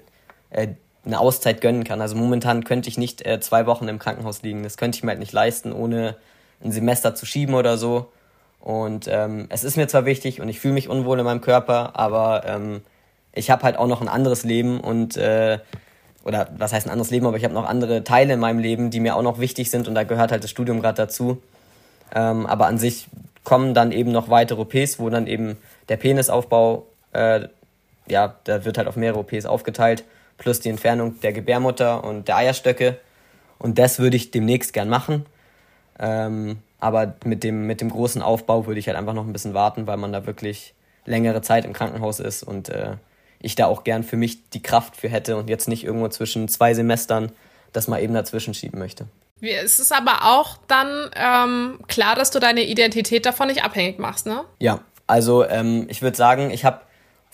[0.53, 0.69] äh,
[1.05, 2.01] eine Auszeit gönnen kann.
[2.01, 4.63] Also momentan könnte ich nicht äh, zwei Wochen im Krankenhaus liegen.
[4.63, 6.17] Das könnte ich mir halt nicht leisten, ohne
[6.63, 8.13] ein Semester zu schieben oder so.
[8.61, 11.97] Und ähm, es ist mir zwar wichtig und ich fühle mich unwohl in meinem Körper,
[11.97, 12.83] aber ähm,
[13.33, 15.59] ich habe halt auch noch ein anderes Leben und äh,
[16.25, 18.91] oder was heißt ein anderes Leben, aber ich habe noch andere Teile in meinem Leben,
[18.91, 21.43] die mir auch noch wichtig sind und da gehört halt das Studium gerade dazu.
[22.15, 23.09] Ähm, aber an sich
[23.43, 25.57] kommen dann eben noch weitere OPs, wo dann eben
[25.89, 27.49] der Penisaufbau, äh,
[28.07, 30.05] ja, da wird halt auf mehrere OPs aufgeteilt,
[30.43, 32.99] plus die Entfernung der Gebärmutter und der Eierstöcke.
[33.59, 35.25] Und das würde ich demnächst gern machen.
[36.01, 39.55] Ähm, aber mit dem, mit dem großen Aufbau würde ich halt einfach noch ein bisschen
[39.55, 40.75] warten, weil man da wirklich
[41.05, 42.97] längere Zeit im Krankenhaus ist und äh,
[43.41, 46.49] ich da auch gern für mich die Kraft für hätte und jetzt nicht irgendwo zwischen
[46.49, 47.31] zwei Semestern
[47.73, 49.07] das mal eben dazwischen schieben möchte.
[49.41, 54.27] Es ist aber auch dann ähm, klar, dass du deine Identität davon nicht abhängig machst,
[54.27, 54.45] ne?
[54.59, 56.81] Ja, also ähm, ich würde sagen, ich habe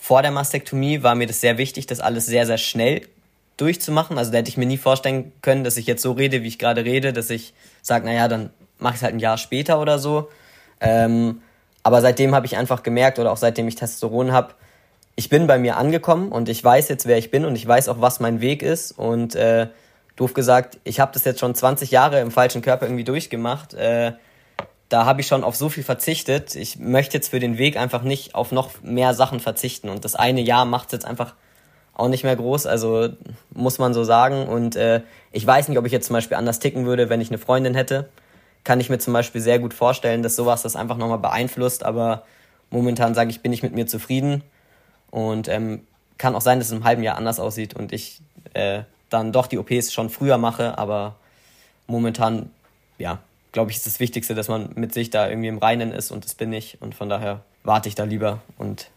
[0.01, 3.01] vor der Mastektomie war mir das sehr wichtig, das alles sehr, sehr schnell
[3.57, 4.17] durchzumachen.
[4.17, 6.57] Also da hätte ich mir nie vorstellen können, dass ich jetzt so rede, wie ich
[6.57, 9.99] gerade rede, dass ich sage, naja, dann mache ich es halt ein Jahr später oder
[9.99, 10.29] so.
[10.79, 11.41] Ähm,
[11.83, 14.53] aber seitdem habe ich einfach gemerkt, oder auch seitdem ich Testosteron habe,
[15.15, 17.89] ich bin bei mir angekommen und ich weiß jetzt, wer ich bin und ich weiß
[17.89, 18.93] auch, was mein Weg ist.
[18.93, 19.67] Und äh,
[20.15, 23.73] doof gesagt, ich habe das jetzt schon 20 Jahre im falschen Körper irgendwie durchgemacht.
[23.73, 24.13] Äh,
[24.89, 26.55] da habe ich schon auf so viel verzichtet.
[26.55, 29.89] Ich möchte jetzt für den Weg einfach nicht auf noch mehr Sachen verzichten.
[29.89, 31.35] Und das eine Jahr macht es jetzt einfach
[31.93, 33.09] auch nicht mehr groß, also
[33.51, 34.47] muss man so sagen.
[34.47, 37.29] Und äh, ich weiß nicht, ob ich jetzt zum Beispiel anders ticken würde, wenn ich
[37.29, 38.09] eine Freundin hätte.
[38.63, 41.83] Kann ich mir zum Beispiel sehr gut vorstellen, dass sowas das einfach nochmal beeinflusst.
[41.83, 42.23] Aber
[42.71, 44.43] momentan sage ich, bin ich mit mir zufrieden.
[45.11, 45.81] Und ähm,
[46.19, 48.21] kann auch sein, dass es im halben Jahr anders aussieht und ich
[48.53, 51.15] äh, dann doch die OPs schon früher mache, aber
[51.87, 52.51] momentan,
[52.99, 53.19] ja,
[53.51, 56.25] glaube ich, ist das Wichtigste, dass man mit sich da irgendwie im Reinen ist und
[56.25, 58.89] das bin ich und von daher warte ich da lieber und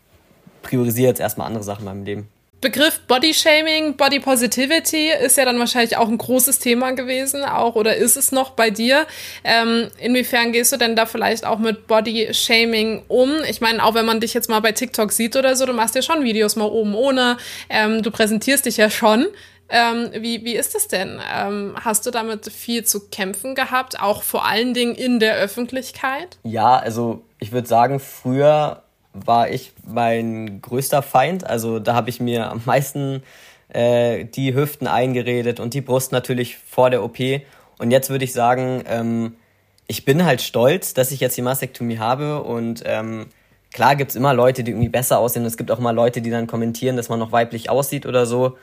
[0.62, 2.28] priorisiere jetzt erstmal andere Sachen in meinem Leben.
[2.62, 7.74] Begriff Body Shaming, Body Positivity ist ja dann wahrscheinlich auch ein großes Thema gewesen, auch
[7.74, 9.04] oder ist es noch bei dir?
[9.42, 13.32] Ähm, inwiefern gehst du denn da vielleicht auch mit Body Shaming um?
[13.50, 15.96] Ich meine, auch wenn man dich jetzt mal bei TikTok sieht oder so, du machst
[15.96, 17.36] ja schon Videos mal oben ohne,
[17.68, 19.26] ähm, du präsentierst dich ja schon.
[19.74, 21.18] Ähm, wie, wie ist das denn?
[21.34, 26.36] Ähm, hast du damit viel zu kämpfen gehabt, auch vor allen Dingen in der Öffentlichkeit?
[26.42, 28.82] Ja, also ich würde sagen, früher
[29.14, 31.44] war ich mein größter Feind.
[31.44, 33.22] Also da habe ich mir am meisten
[33.70, 37.18] äh, die Hüften eingeredet und die Brust natürlich vor der OP.
[37.78, 39.36] Und jetzt würde ich sagen, ähm,
[39.86, 43.26] ich bin halt stolz, dass ich jetzt die Mastektomie habe und ähm,
[43.72, 45.46] klar gibt's immer Leute, die irgendwie besser aussehen.
[45.46, 48.58] Es gibt auch mal Leute, die dann kommentieren, dass man noch weiblich aussieht oder so.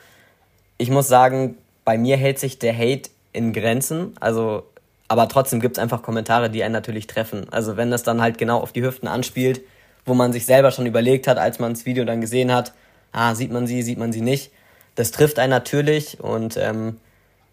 [0.80, 4.14] Ich muss sagen, bei mir hält sich der Hate in Grenzen.
[4.20, 4.64] Also,
[5.08, 7.48] aber trotzdem gibt's einfach Kommentare, die einen natürlich treffen.
[7.52, 9.62] Also wenn das dann halt genau auf die Hüften anspielt,
[10.06, 12.74] wo man sich selber schon überlegt hat, als man das Video dann gesehen hat,
[13.12, 14.52] ah, sieht man sie, sieht man sie nicht.
[14.96, 16.98] Das trifft einen natürlich und ähm,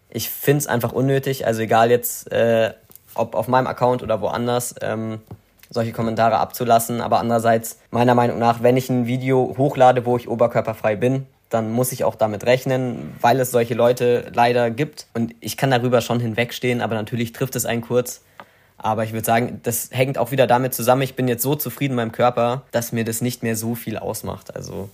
[0.09, 2.73] ich finde es einfach unnötig, also egal jetzt, äh,
[3.13, 5.19] ob auf meinem Account oder woanders, ähm,
[5.69, 7.01] solche Kommentare abzulassen.
[7.01, 11.71] Aber andererseits, meiner Meinung nach, wenn ich ein Video hochlade, wo ich oberkörperfrei bin, dann
[11.71, 15.07] muss ich auch damit rechnen, weil es solche Leute leider gibt.
[15.13, 18.21] Und ich kann darüber schon hinwegstehen, aber natürlich trifft es einen kurz.
[18.77, 21.95] Aber ich würde sagen, das hängt auch wieder damit zusammen, ich bin jetzt so zufrieden
[21.95, 24.55] mit meinem Körper, dass mir das nicht mehr so viel ausmacht.
[24.55, 24.89] Also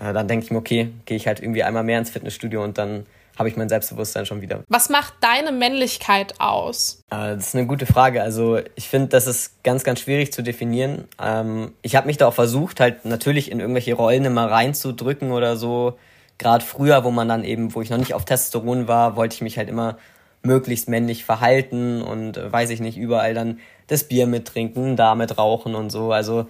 [0.00, 2.78] äh, dann denke ich mir, okay, gehe ich halt irgendwie einmal mehr ins Fitnessstudio und
[2.78, 3.06] dann
[3.38, 4.64] habe ich mein Selbstbewusstsein schon wieder.
[4.68, 7.02] Was macht deine Männlichkeit aus?
[7.10, 8.22] Äh, das ist eine gute Frage.
[8.22, 11.04] Also ich finde, das ist ganz, ganz schwierig zu definieren.
[11.22, 15.56] Ähm, ich habe mich da auch versucht, halt natürlich in irgendwelche Rollen immer reinzudrücken oder
[15.56, 15.96] so.
[16.38, 19.40] Gerade früher, wo man dann eben, wo ich noch nicht auf Testosteron war, wollte ich
[19.40, 19.98] mich halt immer
[20.42, 25.38] möglichst männlich verhalten und äh, weiß ich nicht, überall dann das Bier mittrinken, da mit
[25.38, 26.12] rauchen und so.
[26.12, 26.46] Also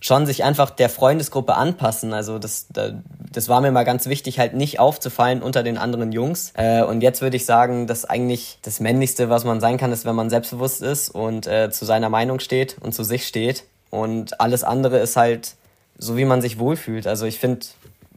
[0.00, 2.12] schon sich einfach der Freundesgruppe anpassen.
[2.12, 2.66] Also das,
[3.32, 6.52] das war mir mal ganz wichtig, halt nicht aufzufallen unter den anderen Jungs.
[6.54, 10.04] Äh, und jetzt würde ich sagen, dass eigentlich das Männlichste, was man sein kann, ist,
[10.04, 13.64] wenn man selbstbewusst ist und äh, zu seiner Meinung steht und zu sich steht.
[13.90, 15.54] Und alles andere ist halt
[15.98, 17.06] so, wie man sich wohlfühlt.
[17.06, 17.66] Also ich finde,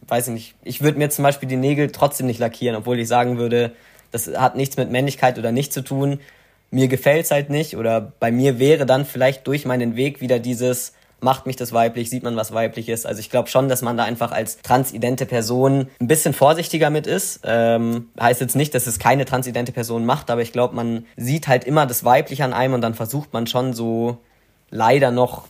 [0.07, 3.07] weiß ich nicht, ich würde mir zum Beispiel die Nägel trotzdem nicht lackieren, obwohl ich
[3.07, 3.71] sagen würde,
[4.11, 6.19] das hat nichts mit Männlichkeit oder nicht zu tun.
[6.71, 10.93] mir gefällt's halt nicht oder bei mir wäre dann vielleicht durch meinen Weg wieder dieses
[11.21, 13.05] macht mich das weiblich, sieht man was weiblich ist.
[13.05, 17.07] Also ich glaube schon, dass man da einfach als transidente Person ein bisschen vorsichtiger mit
[17.07, 17.41] ist.
[17.43, 21.47] Ähm, heißt jetzt nicht, dass es keine transidente Person macht, aber ich glaube, man sieht
[21.47, 24.17] halt immer das Weibliche an einem und dann versucht man schon so
[24.71, 25.47] leider noch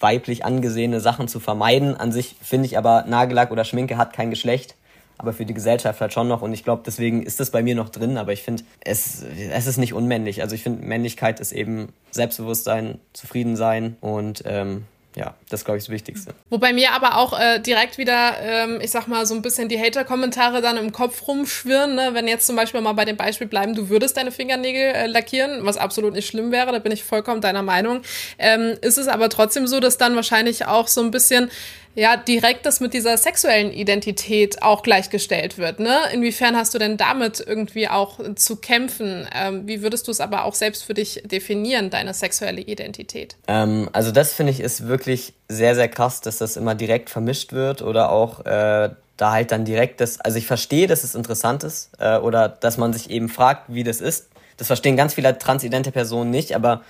[0.00, 1.96] weiblich angesehene Sachen zu vermeiden.
[1.96, 4.74] An sich finde ich aber Nagellack oder Schminke hat kein Geschlecht
[5.18, 6.42] aber für die Gesellschaft halt schon noch.
[6.42, 8.16] Und ich glaube, deswegen ist das bei mir noch drin.
[8.16, 10.42] Aber ich finde, es, es ist nicht unmännlich.
[10.42, 14.84] Also ich finde, Männlichkeit ist eben Selbstbewusstsein, zufrieden sein und ähm,
[15.18, 16.32] ja, das glaube ich das Wichtigste.
[16.48, 19.76] Wobei mir aber auch äh, direkt wieder, ähm, ich sag mal, so ein bisschen die
[19.76, 22.10] Hater-Kommentare dann im Kopf rumschwirren, ne?
[22.12, 25.66] wenn jetzt zum Beispiel mal bei dem Beispiel bleiben, du würdest deine Fingernägel äh, lackieren,
[25.66, 28.02] was absolut nicht schlimm wäre, da bin ich vollkommen deiner Meinung.
[28.38, 31.50] Ähm, ist es aber trotzdem so, dass dann wahrscheinlich auch so ein bisschen
[31.98, 35.80] ja direkt das mit dieser sexuellen Identität auch gleichgestellt wird.
[35.80, 35.96] Ne?
[36.12, 39.26] Inwiefern hast du denn damit irgendwie auch zu kämpfen?
[39.34, 43.36] Ähm, wie würdest du es aber auch selbst für dich definieren, deine sexuelle Identität?
[43.48, 47.52] Ähm, also das finde ich ist wirklich sehr, sehr krass, dass das immer direkt vermischt
[47.52, 51.64] wird oder auch äh, da halt dann direkt das, also ich verstehe, dass es interessant
[51.64, 54.28] ist äh, oder dass man sich eben fragt, wie das ist.
[54.56, 56.82] Das verstehen ganz viele transidente Personen nicht, aber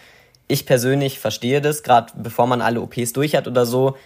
[0.48, 3.96] ich persönlich verstehe das, gerade bevor man alle OPs durch hat oder so,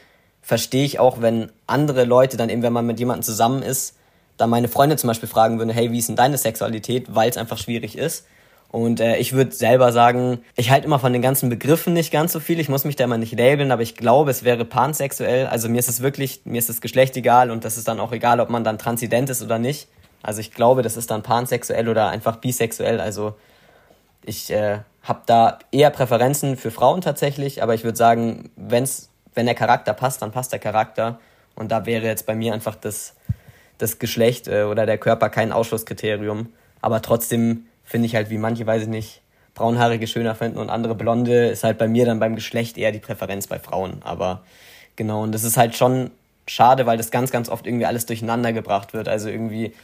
[0.42, 3.96] verstehe ich auch, wenn andere Leute dann eben, wenn man mit jemandem zusammen ist,
[4.37, 7.37] dann meine Freunde zum Beispiel fragen würden, hey, wie ist denn deine Sexualität, weil es
[7.37, 8.26] einfach schwierig ist.
[8.72, 12.33] Und äh, ich würde selber sagen, ich halte immer von den ganzen Begriffen nicht ganz
[12.33, 12.59] so viel.
[12.59, 15.46] Ich muss mich da immer nicht labeln, aber ich glaube, es wäre pansexuell.
[15.46, 18.12] Also mir ist es wirklich, mir ist das Geschlecht egal und das ist dann auch
[18.12, 19.88] egal, ob man dann transident ist oder nicht.
[20.22, 22.98] Also ich glaube, das ist dann pansexuell oder einfach bisexuell.
[22.98, 23.35] Also
[24.24, 29.12] ich äh, habe da eher Präferenzen für Frauen tatsächlich, aber ich würde sagen, wenn es
[29.34, 31.18] wenn der Charakter passt, dann passt der Charakter.
[31.54, 33.14] Und da wäre jetzt bei mir einfach das,
[33.78, 36.52] das Geschlecht äh, oder der Körper kein Ausschlusskriterium.
[36.80, 39.22] Aber trotzdem finde ich halt, wie manche, weiß ich nicht,
[39.54, 43.00] braunhaarige schöner finden und andere blonde, ist halt bei mir dann beim Geschlecht eher die
[43.00, 44.00] Präferenz bei Frauen.
[44.02, 44.42] Aber
[44.96, 46.10] genau, und das ist halt schon
[46.46, 49.08] schade, weil das ganz, ganz oft irgendwie alles durcheinander gebracht wird.
[49.08, 49.74] Also irgendwie,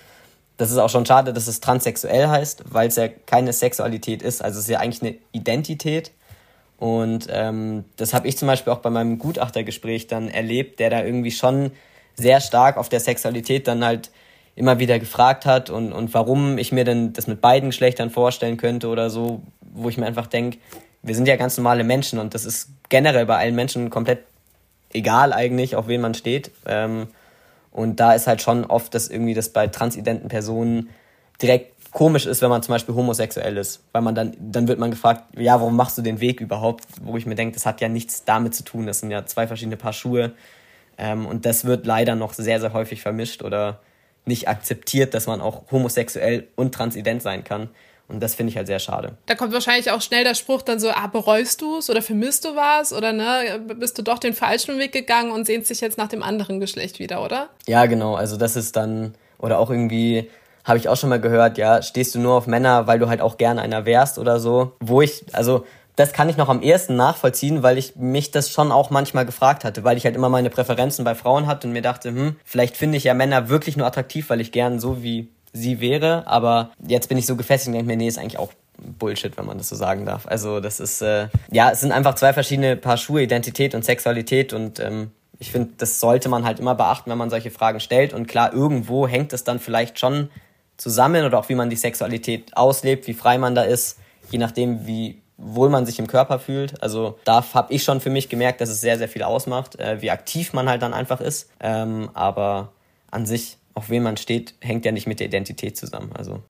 [0.56, 4.42] das ist auch schon schade, dass es transsexuell heißt, weil es ja keine Sexualität ist.
[4.42, 6.12] Also es ist ja eigentlich eine Identität.
[6.78, 11.04] Und ähm, das habe ich zum Beispiel auch bei meinem Gutachtergespräch dann erlebt, der da
[11.04, 11.72] irgendwie schon
[12.14, 14.10] sehr stark auf der Sexualität dann halt
[14.54, 18.56] immer wieder gefragt hat und, und warum ich mir denn das mit beiden Geschlechtern vorstellen
[18.56, 20.58] könnte oder so, wo ich mir einfach denke,
[21.02, 24.24] wir sind ja ganz normale Menschen und das ist generell bei allen Menschen komplett
[24.92, 26.50] egal eigentlich, auf wen man steht.
[26.66, 27.08] Ähm,
[27.70, 30.88] und da ist halt schon oft, dass irgendwie das bei transidenten Personen
[31.40, 34.90] direkt komisch ist, wenn man zum Beispiel homosexuell ist, weil man dann, dann wird man
[34.90, 36.84] gefragt, ja, warum machst du den Weg überhaupt?
[37.02, 39.46] Wo ich mir denke, das hat ja nichts damit zu tun, das sind ja zwei
[39.46, 40.32] verschiedene Paar Schuhe.
[40.96, 43.80] Ähm, und das wird leider noch sehr, sehr häufig vermischt oder
[44.24, 47.70] nicht akzeptiert, dass man auch homosexuell und transident sein kann.
[48.08, 49.18] Und das finde ich halt sehr schade.
[49.26, 52.44] Da kommt wahrscheinlich auch schnell der Spruch dann so, ah, bereust du es oder vermisst
[52.46, 52.94] du was?
[52.94, 56.22] Oder ne, bist du doch den falschen Weg gegangen und sehnst dich jetzt nach dem
[56.22, 57.50] anderen Geschlecht wieder, oder?
[57.66, 58.14] Ja, genau.
[58.14, 60.30] Also das ist dann, oder auch irgendwie,
[60.64, 63.20] habe ich auch schon mal gehört, ja, stehst du nur auf Männer, weil du halt
[63.20, 64.72] auch gerne einer wärst oder so.
[64.80, 65.64] Wo ich, also
[65.98, 69.64] das kann ich noch am ehesten nachvollziehen, weil ich mich das schon auch manchmal gefragt
[69.64, 72.76] hatte, weil ich halt immer meine Präferenzen bei Frauen hatte und mir dachte, hm, vielleicht
[72.76, 76.70] finde ich ja Männer wirklich nur attraktiv, weil ich gern so wie sie wäre, aber
[76.86, 79.58] jetzt bin ich so gefestigt und denke mir, nee, ist eigentlich auch Bullshit, wenn man
[79.58, 80.26] das so sagen darf.
[80.28, 84.52] Also das ist, äh, ja, es sind einfach zwei verschiedene Paar Schuhe, Identität und Sexualität
[84.52, 88.12] und ähm, ich finde, das sollte man halt immer beachten, wenn man solche Fragen stellt
[88.12, 90.30] und klar, irgendwo hängt es dann vielleicht schon
[90.78, 93.98] zusammen oder auch wie man die Sexualität auslebt, wie frei man da ist,
[94.30, 96.82] je nachdem, wie wohl man sich im Körper fühlt.
[96.82, 100.00] Also da habe ich schon für mich gemerkt, dass es sehr, sehr viel ausmacht, äh,
[100.00, 101.50] wie aktiv man halt dann einfach ist.
[101.60, 102.72] Ähm, aber
[103.10, 106.10] an sich, auf wen man steht, hängt ja nicht mit der Identität zusammen.
[106.16, 106.40] Also.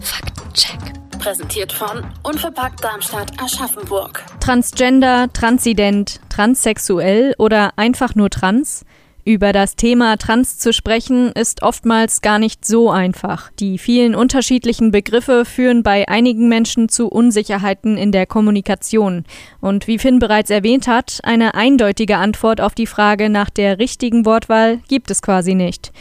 [0.00, 0.80] Faktencheck.
[1.18, 4.24] Präsentiert von Unverpackt Darmstadt Aschaffenburg.
[4.40, 8.84] Transgender, transident, transsexuell oder einfach nur trans?
[9.24, 13.52] Über das Thema Trans zu sprechen ist oftmals gar nicht so einfach.
[13.60, 19.24] Die vielen unterschiedlichen Begriffe führen bei einigen Menschen zu Unsicherheiten in der Kommunikation.
[19.60, 24.26] Und wie Finn bereits erwähnt hat, eine eindeutige Antwort auf die Frage nach der richtigen
[24.26, 25.92] Wortwahl gibt es quasi nicht.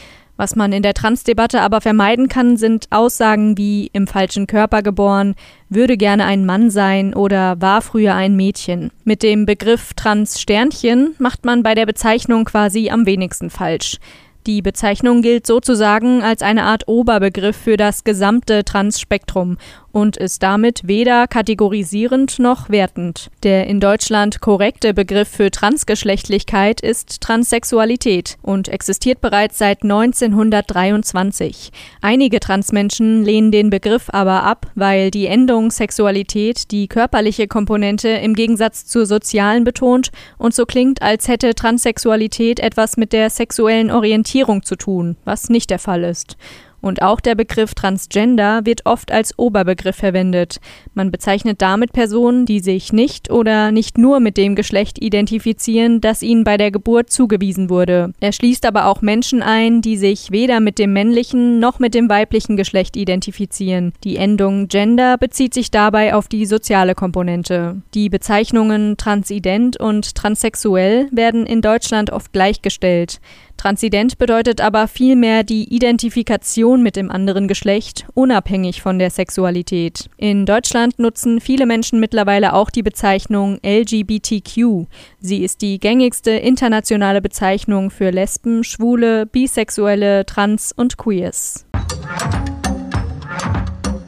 [0.41, 5.35] Was man in der Transdebatte aber vermeiden kann, sind Aussagen wie im falschen Körper geboren,
[5.69, 8.89] würde gerne ein Mann sein oder war früher ein Mädchen.
[9.03, 13.99] Mit dem Begriff Trans-Sternchen macht man bei der Bezeichnung quasi am wenigsten falsch.
[14.47, 19.59] Die Bezeichnung gilt sozusagen als eine Art Oberbegriff für das gesamte Trans-Spektrum
[19.91, 23.29] und ist damit weder kategorisierend noch wertend.
[23.43, 31.71] Der in Deutschland korrekte Begriff für Transgeschlechtlichkeit ist Transsexualität und existiert bereits seit 1923.
[32.01, 38.33] Einige Transmenschen lehnen den Begriff aber ab, weil die Endung Sexualität die körperliche Komponente im
[38.35, 44.63] Gegensatz zur sozialen betont und so klingt, als hätte Transsexualität etwas mit der sexuellen Orientierung
[44.63, 46.37] zu tun, was nicht der Fall ist.
[46.81, 50.59] Und auch der Begriff Transgender wird oft als Oberbegriff verwendet.
[50.93, 56.23] Man bezeichnet damit Personen, die sich nicht oder nicht nur mit dem Geschlecht identifizieren, das
[56.23, 58.13] ihnen bei der Geburt zugewiesen wurde.
[58.19, 62.09] Er schließt aber auch Menschen ein, die sich weder mit dem männlichen noch mit dem
[62.09, 63.93] weiblichen Geschlecht identifizieren.
[64.03, 67.81] Die Endung Gender bezieht sich dabei auf die soziale Komponente.
[67.93, 73.19] Die Bezeichnungen transident und transsexuell werden in Deutschland oft gleichgestellt.
[73.61, 80.09] Transident bedeutet aber vielmehr die Identifikation mit dem anderen Geschlecht, unabhängig von der Sexualität.
[80.17, 84.87] In Deutschland nutzen viele Menschen mittlerweile auch die Bezeichnung LGBTQ.
[85.19, 91.67] Sie ist die gängigste internationale Bezeichnung für Lesben, Schwule, Bisexuelle, Trans und Queers.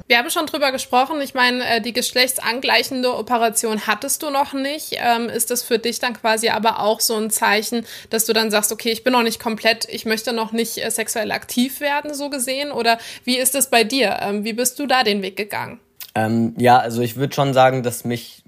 [0.08, 1.22] Wir haben schon drüber gesprochen.
[1.22, 4.98] Ich meine, äh, die geschlechtsangleichende Operation hattest du noch nicht.
[4.98, 8.52] Ähm, ist das für dich dann quasi aber auch so ein Zeichen, dass du dann
[8.52, 12.14] sagst, okay, ich bin noch nicht komplett, ich möchte noch nicht äh, sexuell aktiv werden,
[12.14, 12.72] so gesehen?
[12.72, 14.18] Oder wie ist es bei dir?
[14.22, 15.80] Ähm, wie bist du da den Weg gegangen?
[16.16, 18.44] Ähm, ja, also ich würde schon sagen, dass mich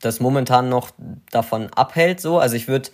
[0.00, 0.90] das momentan noch
[1.30, 2.38] davon abhält, so.
[2.38, 2.88] Also ich würde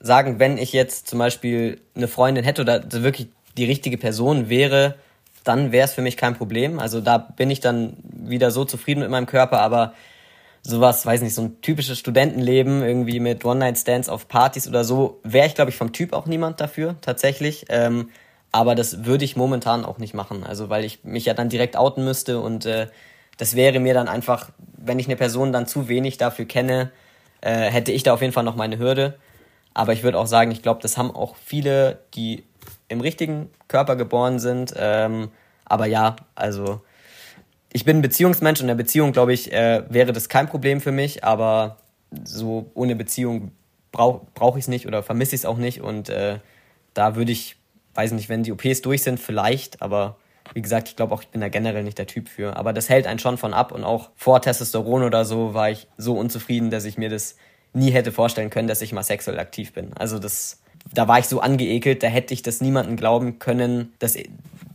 [0.00, 4.96] sagen, wenn ich jetzt zum Beispiel eine Freundin hätte oder wirklich die richtige Person wäre,
[5.44, 6.78] dann wäre es für mich kein Problem.
[6.78, 9.94] Also da bin ich dann wieder so zufrieden mit meinem Körper, aber
[10.62, 15.46] sowas, weiß nicht, so ein typisches Studentenleben, irgendwie mit One-Night-Stands auf Partys oder so, wäre
[15.46, 17.66] ich, glaube ich, vom Typ auch niemand dafür, tatsächlich.
[17.68, 18.10] Ähm,
[18.52, 20.44] aber das würde ich momentan auch nicht machen.
[20.44, 22.88] Also weil ich mich ja dann direkt outen müsste und äh,
[23.38, 26.92] das wäre mir dann einfach, wenn ich eine Person dann zu wenig dafür kenne,
[27.40, 29.18] äh, hätte ich da auf jeden Fall noch meine Hürde.
[29.74, 32.44] Aber ich würde auch sagen, ich glaube, das haben auch viele, die
[32.92, 34.74] im richtigen Körper geboren sind.
[34.76, 35.30] Ähm,
[35.64, 36.80] aber ja, also
[37.72, 40.80] ich bin ein Beziehungsmensch und in der Beziehung, glaube ich, äh, wäre das kein Problem
[40.80, 41.78] für mich, aber
[42.24, 43.52] so ohne Beziehung
[43.90, 45.80] brauche brauch ich es nicht oder vermisse ich es auch nicht.
[45.80, 46.38] Und äh,
[46.94, 47.56] da würde ich,
[47.94, 50.16] weiß nicht, wenn die OPs durch sind, vielleicht, aber
[50.54, 52.56] wie gesagt, ich glaube auch, ich bin da generell nicht der Typ für.
[52.56, 55.86] Aber das hält einen schon von ab und auch vor Testosteron oder so war ich
[55.96, 57.36] so unzufrieden, dass ich mir das
[57.72, 59.92] nie hätte vorstellen können, dass ich mal sexuell aktiv bin.
[59.94, 60.61] Also das
[60.92, 64.16] da war ich so angeekelt, da hätte ich das niemandem glauben können, dass,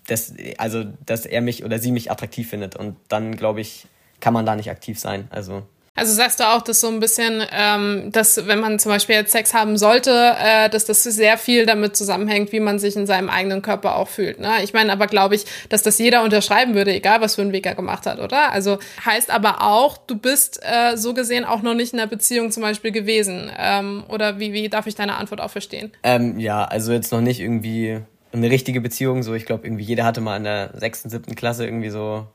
[0.08, 2.76] dass, also, dass er mich oder sie mich attraktiv findet.
[2.76, 3.88] Und dann, glaube ich,
[4.20, 5.28] kann man da nicht aktiv sein.
[5.30, 5.64] Also
[5.98, 9.32] also sagst du auch, dass so ein bisschen, ähm, dass wenn man zum Beispiel jetzt
[9.32, 13.30] Sex haben sollte, äh, dass das sehr viel damit zusammenhängt, wie man sich in seinem
[13.30, 14.40] eigenen Körper auch fühlt.
[14.40, 14.64] Ne?
[14.64, 17.66] Ich meine aber, glaube ich, dass das jeder unterschreiben würde, egal was für einen Weg
[17.66, 18.52] er gemacht hat, oder?
[18.52, 22.52] Also heißt aber auch, du bist äh, so gesehen auch noch nicht in einer Beziehung
[22.52, 23.52] zum Beispiel gewesen.
[23.58, 25.92] Ähm, oder wie, wie darf ich deine Antwort auch verstehen?
[26.04, 29.24] Ähm, ja, also jetzt noch nicht irgendwie eine richtige Beziehung.
[29.24, 32.28] So, ich glaube, irgendwie jeder hatte mal in der sechsten, siebten Klasse irgendwie so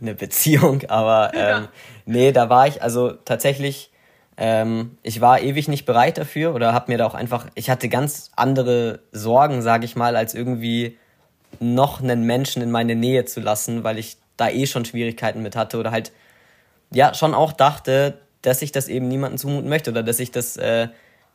[0.00, 1.68] eine Beziehung, aber ähm, ja.
[2.04, 3.90] nee, da war ich also tatsächlich,
[4.36, 7.88] ähm, ich war ewig nicht bereit dafür oder habe mir da auch einfach, ich hatte
[7.88, 10.98] ganz andere Sorgen, sage ich mal, als irgendwie
[11.60, 15.56] noch einen Menschen in meine Nähe zu lassen, weil ich da eh schon Schwierigkeiten mit
[15.56, 16.12] hatte oder halt
[16.92, 20.56] ja schon auch dachte, dass ich das eben niemandem zumuten möchte oder dass ich das,
[20.56, 20.88] äh,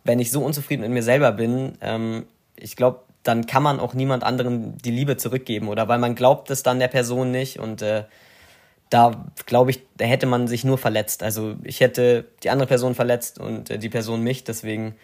[0.03, 2.25] wenn ich so unzufrieden mit mir selber bin, ähm,
[2.55, 6.49] ich glaube, dann kann man auch niemand anderem die Liebe zurückgeben oder weil man glaubt
[6.49, 8.03] es dann der Person nicht und äh,
[8.91, 11.23] da glaube ich, da hätte man sich nur verletzt.
[11.23, 14.95] Also ich hätte die andere Person verletzt und äh, die Person mich, deswegen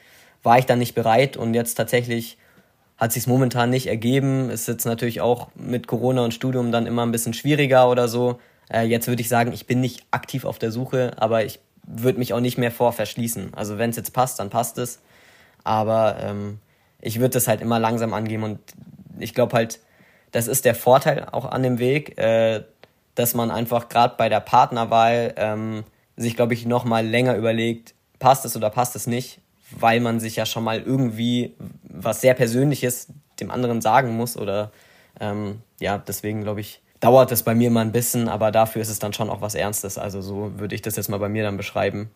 [0.44, 2.38] war ich dann nicht bereit und jetzt tatsächlich
[2.98, 4.50] hat sich momentan nicht ergeben.
[4.50, 8.40] Ist jetzt natürlich auch mit Corona und Studium dann immer ein bisschen schwieriger oder so.
[8.70, 12.20] Äh, jetzt würde ich sagen, ich bin nicht aktiv auf der Suche, aber ich würde
[12.20, 13.54] mich auch nicht mehr vor verschließen.
[13.54, 15.00] Also wenn es jetzt passt, dann passt es.
[15.64, 16.60] Aber ähm,
[17.00, 18.60] ich würde das halt immer langsam angehen und
[19.18, 19.80] ich glaube halt,
[20.32, 22.18] das ist der Vorteil auch an dem Weg.
[22.18, 22.64] Äh,
[23.18, 25.84] dass man einfach gerade bei der Partnerwahl ähm,
[26.16, 29.40] sich, glaube ich, noch mal länger überlegt, passt es oder passt es nicht,
[29.72, 33.08] weil man sich ja schon mal irgendwie was sehr Persönliches
[33.40, 34.72] dem anderen sagen muss oder
[35.20, 38.90] ähm, ja, deswegen glaube ich, dauert es bei mir mal ein bisschen, aber dafür ist
[38.90, 39.98] es dann schon auch was Ernstes.
[39.98, 42.12] Also so würde ich das jetzt mal bei mir dann beschreiben.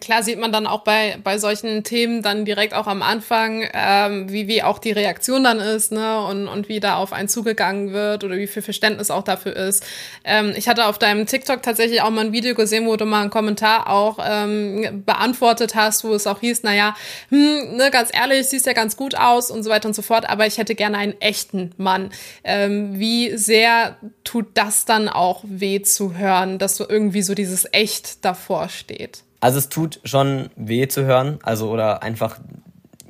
[0.00, 4.32] Klar sieht man dann auch bei, bei solchen Themen dann direkt auch am Anfang, ähm,
[4.32, 7.92] wie, wie auch die Reaktion dann ist, ne, und, und wie da auf einen zugegangen
[7.92, 9.84] wird oder wie viel Verständnis auch dafür ist.
[10.24, 13.20] Ähm, ich hatte auf deinem TikTok tatsächlich auch mal ein Video gesehen, wo du mal
[13.20, 16.96] einen Kommentar auch ähm, beantwortet hast, wo es auch hieß, naja,
[17.28, 20.26] hm, ne, ganz ehrlich, siehst ja ganz gut aus und so weiter und so fort,
[20.26, 22.10] aber ich hätte gerne einen echten Mann.
[22.44, 27.66] Ähm, wie sehr tut das dann auch weh zu hören, dass so irgendwie so dieses
[27.72, 29.22] Echt davor steht?
[29.42, 32.38] Also es tut schon weh zu hören, also oder einfach,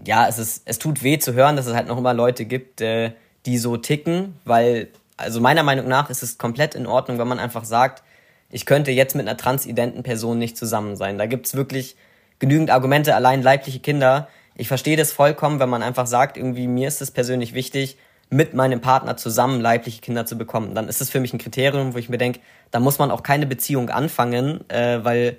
[0.06, 2.80] ja, es ist, es tut weh zu hören, dass es halt noch immer Leute gibt,
[2.80, 3.12] äh,
[3.44, 7.38] die so ticken, weil, also meiner Meinung nach ist es komplett in Ordnung, wenn man
[7.38, 8.02] einfach sagt,
[8.48, 11.18] ich könnte jetzt mit einer transidenten Person nicht zusammen sein.
[11.18, 11.96] Da gibt's wirklich
[12.38, 14.26] genügend Argumente, allein leibliche Kinder.
[14.54, 17.98] Ich verstehe das vollkommen, wenn man einfach sagt, irgendwie mir ist es persönlich wichtig,
[18.30, 20.74] mit meinem Partner zusammen leibliche Kinder zu bekommen.
[20.74, 23.22] Dann ist es für mich ein Kriterium, wo ich mir denke, da muss man auch
[23.22, 25.36] keine Beziehung anfangen, äh, weil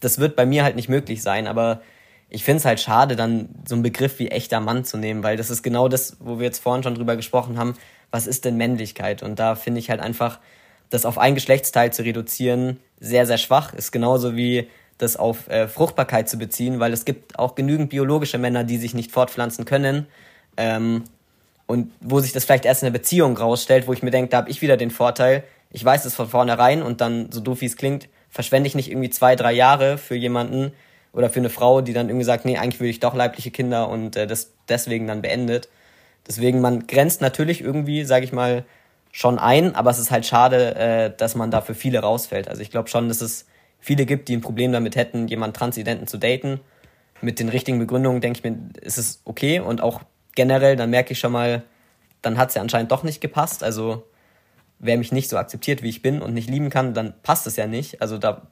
[0.00, 1.82] das wird bei mir halt nicht möglich sein, aber
[2.28, 5.36] ich finde es halt schade, dann so einen Begriff wie echter Mann zu nehmen, weil
[5.36, 7.74] das ist genau das, wo wir jetzt vorhin schon drüber gesprochen haben,
[8.10, 9.22] was ist denn Männlichkeit?
[9.22, 10.38] Und da finde ich halt einfach,
[10.90, 13.72] das auf ein Geschlechtsteil zu reduzieren, sehr, sehr schwach.
[13.72, 18.38] Ist genauso wie das auf äh, Fruchtbarkeit zu beziehen, weil es gibt auch genügend biologische
[18.38, 20.06] Männer, die sich nicht fortpflanzen können.
[20.56, 21.04] Ähm,
[21.66, 24.38] und wo sich das vielleicht erst in der Beziehung rausstellt, wo ich mir denke, da
[24.38, 27.66] habe ich wieder den Vorteil, ich weiß es von vornherein und dann, so doof wie
[27.66, 30.72] es klingt, verschwende ich nicht irgendwie zwei, drei Jahre für jemanden
[31.12, 33.88] oder für eine Frau, die dann irgendwie sagt, nee, eigentlich will ich doch leibliche Kinder
[33.88, 35.68] und äh, das deswegen dann beendet.
[36.26, 38.64] Deswegen, man grenzt natürlich irgendwie, sage ich mal,
[39.12, 42.48] schon ein, aber es ist halt schade, äh, dass man da für viele rausfällt.
[42.48, 43.46] Also ich glaube schon, dass es
[43.80, 46.60] viele gibt, die ein Problem damit hätten, jemanden Transidenten zu daten.
[47.20, 50.00] Mit den richtigen Begründungen denke ich mir, ist es okay und auch
[50.36, 51.64] generell, dann merke ich schon mal,
[52.22, 53.64] dann hat es ja anscheinend doch nicht gepasst.
[53.64, 54.04] Also
[54.80, 57.56] wer mich nicht so akzeptiert, wie ich bin und nicht lieben kann, dann passt es
[57.56, 58.02] ja nicht.
[58.02, 58.48] Also da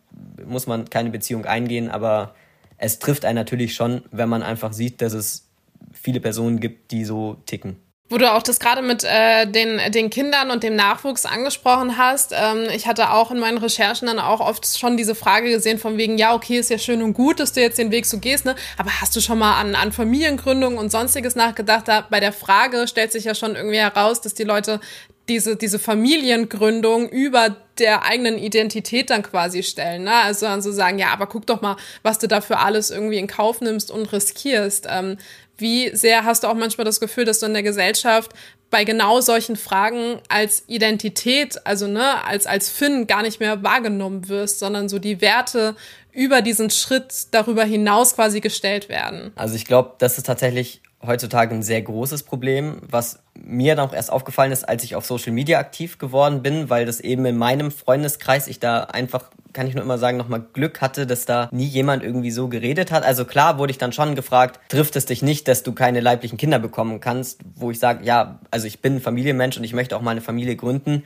[0.46, 2.34] muss man keine Beziehung eingehen, aber
[2.76, 5.48] es trifft einen natürlich schon, wenn man einfach sieht, dass es
[5.92, 7.76] viele Personen gibt, die so ticken.
[8.10, 12.32] Wo du auch das gerade mit äh, den, den Kindern und dem Nachwuchs angesprochen hast.
[12.34, 15.98] Ähm, ich hatte auch in meinen Recherchen dann auch oft schon diese Frage gesehen von
[15.98, 18.46] wegen, ja, okay, ist ja schön und gut, dass du jetzt den Weg so gehst,
[18.46, 18.56] ne?
[18.78, 21.86] Aber hast du schon mal an, an Familiengründung und sonstiges nachgedacht?
[21.86, 24.80] Da bei der Frage stellt sich ja schon irgendwie heraus, dass die Leute
[25.28, 30.04] diese, diese Familiengründung über der eigenen Identität dann quasi stellen.
[30.04, 30.14] Ne?
[30.14, 33.26] Also dann so sagen, ja, aber guck doch mal, was du dafür alles irgendwie in
[33.26, 34.86] Kauf nimmst und riskierst.
[34.90, 35.16] Ähm,
[35.56, 38.32] wie sehr hast du auch manchmal das Gefühl, dass du in der Gesellschaft
[38.70, 44.28] bei genau solchen Fragen als Identität, also ne, als, als Finn gar nicht mehr wahrgenommen
[44.28, 45.74] wirst, sondern so die Werte
[46.12, 49.32] über diesen Schritt darüber hinaus quasi gestellt werden?
[49.36, 53.94] Also ich glaube, das ist tatsächlich heutzutage ein sehr großes Problem, was mir dann auch
[53.94, 57.36] erst aufgefallen ist, als ich auf Social Media aktiv geworden bin, weil das eben in
[57.36, 61.48] meinem Freundeskreis ich da einfach, kann ich nur immer sagen, nochmal Glück hatte, dass da
[61.52, 63.04] nie jemand irgendwie so geredet hat.
[63.04, 66.36] Also klar wurde ich dann schon gefragt, trifft es dich nicht, dass du keine leiblichen
[66.36, 69.96] Kinder bekommen kannst, wo ich sage, ja, also ich bin ein Familienmensch und ich möchte
[69.96, 71.04] auch mal eine Familie gründen,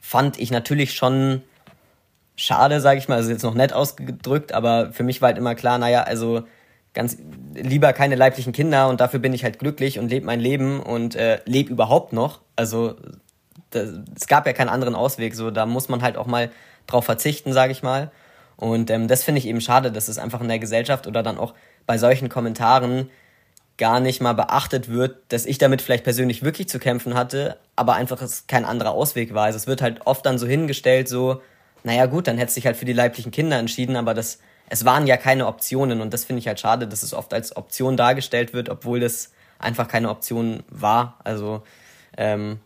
[0.00, 1.42] fand ich natürlich schon
[2.36, 5.56] schade, sage ich mal, also jetzt noch nett ausgedrückt, aber für mich war halt immer
[5.56, 6.44] klar, naja, also
[6.94, 7.18] ganz
[7.54, 11.16] lieber keine leiblichen Kinder und dafür bin ich halt glücklich und lebe mein Leben und
[11.16, 12.40] äh, lebe überhaupt noch.
[12.56, 12.94] Also
[13.70, 15.34] das, es gab ja keinen anderen Ausweg.
[15.34, 16.50] So, da muss man halt auch mal
[16.86, 18.10] drauf verzichten, sage ich mal.
[18.56, 21.38] Und ähm, das finde ich eben schade, dass es einfach in der Gesellschaft oder dann
[21.38, 21.54] auch
[21.86, 23.10] bei solchen Kommentaren
[23.76, 27.94] gar nicht mal beachtet wird, dass ich damit vielleicht persönlich wirklich zu kämpfen hatte, aber
[27.94, 29.46] einfach es kein anderer Ausweg war.
[29.46, 31.42] Also es wird halt oft dann so hingestellt, so,
[31.82, 34.38] naja gut, dann hättest du dich halt für die leiblichen Kinder entschieden, aber das
[34.68, 37.56] es waren ja keine Optionen und das finde ich halt schade, dass es oft als
[37.56, 41.18] Option dargestellt wird, obwohl das einfach keine Option war.
[41.24, 41.62] Also
[42.16, 42.58] ähm,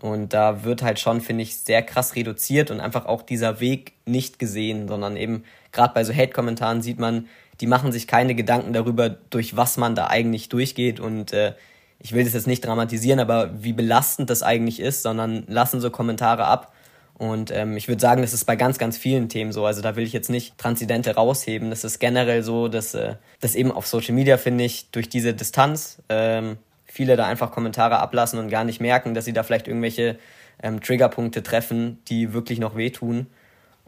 [0.00, 3.92] und da wird halt schon, finde ich, sehr krass reduziert und einfach auch dieser Weg
[4.04, 7.28] nicht gesehen, sondern eben gerade bei so Hate-Kommentaren sieht man,
[7.60, 11.54] die machen sich keine Gedanken darüber, durch was man da eigentlich durchgeht und äh,
[12.00, 15.90] ich will das jetzt nicht dramatisieren, aber wie belastend das eigentlich ist, sondern lassen so
[15.90, 16.73] Kommentare ab
[17.16, 19.64] und ähm, ich würde sagen, das ist bei ganz, ganz vielen Themen so.
[19.64, 21.70] Also da will ich jetzt nicht Transidente rausheben.
[21.70, 25.32] Das ist generell so, dass, äh, dass eben auf Social Media, finde ich, durch diese
[25.32, 29.68] Distanz ähm, viele da einfach Kommentare ablassen und gar nicht merken, dass sie da vielleicht
[29.68, 30.18] irgendwelche
[30.62, 33.28] ähm, Triggerpunkte treffen, die wirklich noch wehtun.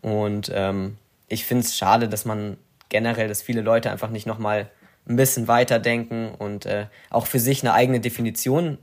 [0.03, 0.97] Und ähm,
[1.27, 2.57] ich finde es schade, dass man
[2.91, 4.71] generell, dass viele Leute einfach nicht nochmal
[5.09, 8.79] ein bisschen weiterdenken und äh, auch für sich eine eigene Definition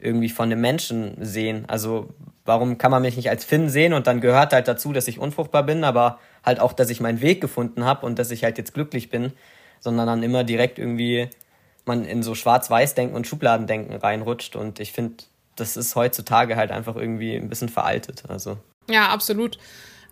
[0.00, 1.64] irgendwie von einem Menschen sehen.
[1.68, 2.08] Also
[2.44, 5.18] warum kann man mich nicht als Finn sehen und dann gehört halt dazu, dass ich
[5.18, 8.58] unfruchtbar bin, aber halt auch, dass ich meinen Weg gefunden habe und dass ich halt
[8.58, 9.32] jetzt glücklich bin,
[9.80, 11.28] sondern dann immer direkt irgendwie
[11.86, 15.24] man in so Schwarz-Weiß-Denken und Schubladendenken reinrutscht und ich finde,
[15.56, 18.24] das ist heutzutage halt einfach irgendwie ein bisschen veraltet.
[18.28, 18.56] Also.
[18.88, 19.58] Ja, absolut.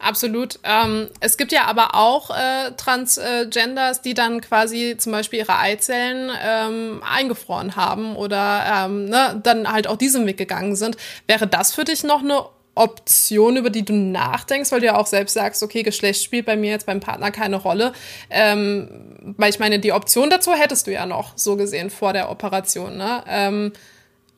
[0.02, 0.58] Absolut.
[0.64, 6.30] Ähm, es gibt ja aber auch äh, Transgenders, die dann quasi zum Beispiel ihre Eizellen
[6.44, 10.96] ähm, eingefroren haben oder ähm, ne, dann halt auch diesen Weg gegangen sind.
[11.26, 12.44] Wäre das für dich noch eine
[12.74, 16.56] Option, über die du nachdenkst, weil du ja auch selbst sagst, okay, Geschlecht spielt bei
[16.56, 17.92] mir jetzt beim Partner keine Rolle.
[18.30, 22.30] Ähm, weil ich meine, die Option dazu hättest du ja noch, so gesehen, vor der
[22.30, 22.96] Operation.
[22.96, 23.22] Ne?
[23.28, 23.72] Ähm,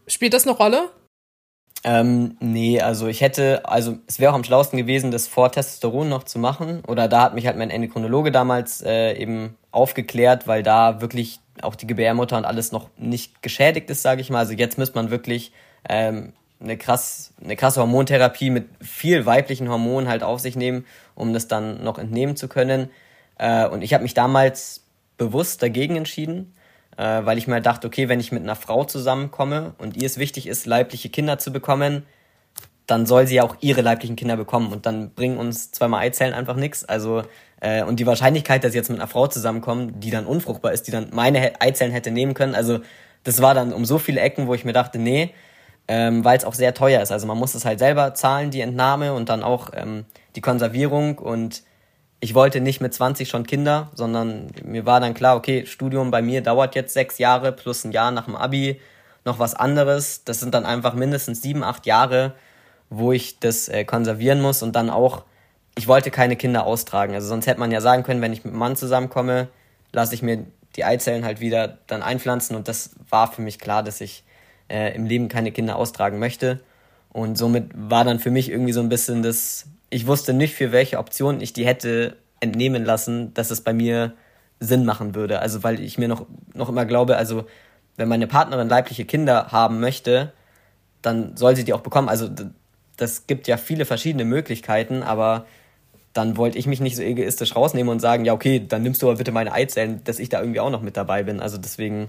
[0.09, 0.91] spielt das eine Rolle?
[1.87, 6.09] Ähm, nee, also ich hätte, also es wäre auch am schlausten gewesen, das vor Testosteron
[6.09, 6.83] noch zu machen.
[6.87, 11.75] Oder da hat mich halt mein Endokrinologe damals äh, eben aufgeklärt, weil da wirklich auch
[11.75, 14.39] die Gebärmutter und alles noch nicht geschädigt ist, sage ich mal.
[14.39, 15.53] Also jetzt müsste man wirklich
[15.87, 21.35] ähm, eine, krass, eine krasse Hormontherapie mit viel weiblichen Hormonen halt auf sich nehmen, um
[21.35, 22.89] das dann noch entnehmen zu können.
[23.37, 24.85] Äh, und ich habe mich damals
[25.19, 26.54] bewusst dagegen entschieden
[26.97, 30.19] äh, weil ich mir dachte, okay, wenn ich mit einer Frau zusammenkomme und ihr es
[30.19, 32.05] wichtig ist, leibliche Kinder zu bekommen,
[32.87, 36.35] dann soll sie ja auch ihre leiblichen Kinder bekommen und dann bringen uns zweimal Eizellen
[36.35, 36.85] einfach nichts.
[36.85, 37.23] Also
[37.61, 40.87] äh, und die Wahrscheinlichkeit, dass ich jetzt mit einer Frau zusammenkomme, die dann unfruchtbar ist,
[40.87, 42.81] die dann meine Eizellen hätte nehmen können, also
[43.25, 45.31] das war dann um so viele Ecken, wo ich mir dachte, nee,
[45.89, 47.11] ähm, weil es auch sehr teuer ist.
[47.11, 50.05] Also man muss es halt selber zahlen, die Entnahme und dann auch ähm,
[50.37, 51.63] die Konservierung und
[52.25, 56.23] ich wollte nicht mit 20 schon Kinder, sondern mir war dann klar, okay, Studium bei
[56.23, 58.81] mir dauert jetzt sechs Jahre plus ein Jahr nach dem Abi,
[59.27, 60.25] noch was anderes.
[60.25, 62.33] Das sind dann einfach mindestens sieben, acht Jahre,
[62.89, 65.25] wo ich das äh, konservieren muss und dann auch,
[65.77, 67.13] ich wollte keine Kinder austragen.
[67.13, 69.49] Also sonst hätte man ja sagen können, wenn ich mit einem Mann zusammenkomme,
[69.93, 70.47] lasse ich mir
[70.77, 74.25] die Eizellen halt wieder dann einpflanzen und das war für mich klar, dass ich
[74.71, 76.61] äh, im Leben keine Kinder austragen möchte.
[77.13, 80.73] Und somit war dann für mich irgendwie so ein bisschen das ich wusste nicht, für
[80.73, 84.15] welche Option ich die hätte entnehmen lassen, dass es bei mir
[84.59, 85.39] Sinn machen würde.
[85.39, 87.47] Also weil ich mir noch, noch immer glaube, also
[87.97, 90.33] wenn meine Partnerin leibliche Kinder haben möchte,
[91.01, 92.09] dann soll sie die auch bekommen.
[92.09, 92.29] Also
[92.97, 95.47] das gibt ja viele verschiedene Möglichkeiten, aber
[96.13, 99.07] dann wollte ich mich nicht so egoistisch rausnehmen und sagen, ja, okay, dann nimmst du
[99.07, 101.39] aber bitte meine Eizellen, dass ich da irgendwie auch noch mit dabei bin.
[101.39, 102.09] Also deswegen,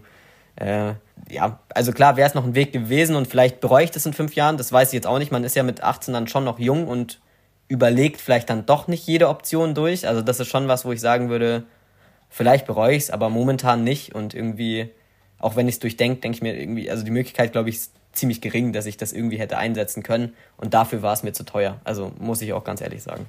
[0.55, 0.93] äh,
[1.29, 4.13] ja, also klar wäre es noch ein Weg gewesen und vielleicht bereue ich das in
[4.13, 5.31] fünf Jahren, das weiß ich jetzt auch nicht.
[5.31, 7.19] Man ist ja mit 18 dann schon noch jung und
[7.67, 10.07] überlegt vielleicht dann doch nicht jede Option durch.
[10.07, 11.63] Also das ist schon was, wo ich sagen würde,
[12.29, 14.13] vielleicht bereue ich es, aber momentan nicht.
[14.13, 14.89] Und irgendwie,
[15.39, 17.93] auch wenn ich es durchdenke, denke ich mir irgendwie, also die Möglichkeit, glaube ich, ist
[18.13, 20.33] ziemlich gering, dass ich das irgendwie hätte einsetzen können.
[20.57, 21.79] Und dafür war es mir zu teuer.
[21.83, 23.25] Also muss ich auch ganz ehrlich sagen.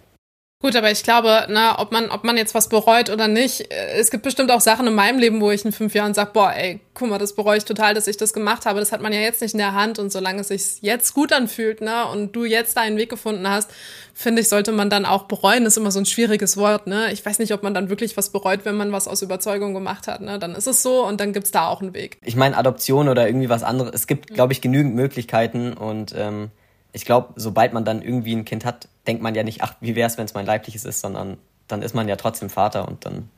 [0.58, 3.98] Gut, aber ich glaube, na, ob man, ob man jetzt was bereut oder nicht, äh,
[3.98, 6.50] es gibt bestimmt auch Sachen in meinem Leben, wo ich in fünf Jahren sage, boah,
[6.50, 8.80] ey, guck mal, das bereue ich total, dass ich das gemacht habe.
[8.80, 11.34] Das hat man ja jetzt nicht in der Hand und solange es sich jetzt gut
[11.34, 13.70] anfühlt, ne, und du jetzt deinen Weg gefunden hast,
[14.14, 15.64] finde ich, sollte man dann auch bereuen.
[15.64, 17.12] Das ist immer so ein schwieriges Wort, ne.
[17.12, 20.08] Ich weiß nicht, ob man dann wirklich was bereut, wenn man was aus Überzeugung gemacht
[20.08, 20.38] hat, ne.
[20.38, 22.16] Dann ist es so und dann gibt's da auch einen Weg.
[22.24, 23.90] Ich meine, Adoption oder irgendwie was anderes.
[23.94, 26.50] Es gibt, glaube ich, genügend Möglichkeiten und ähm,
[26.96, 29.94] ich glaube, sobald man dann irgendwie ein Kind hat, denkt man ja nicht, ach, wie
[29.94, 31.36] wäre es, wenn es mein leibliches ist, sondern
[31.68, 33.28] dann ist man ja trotzdem Vater und dann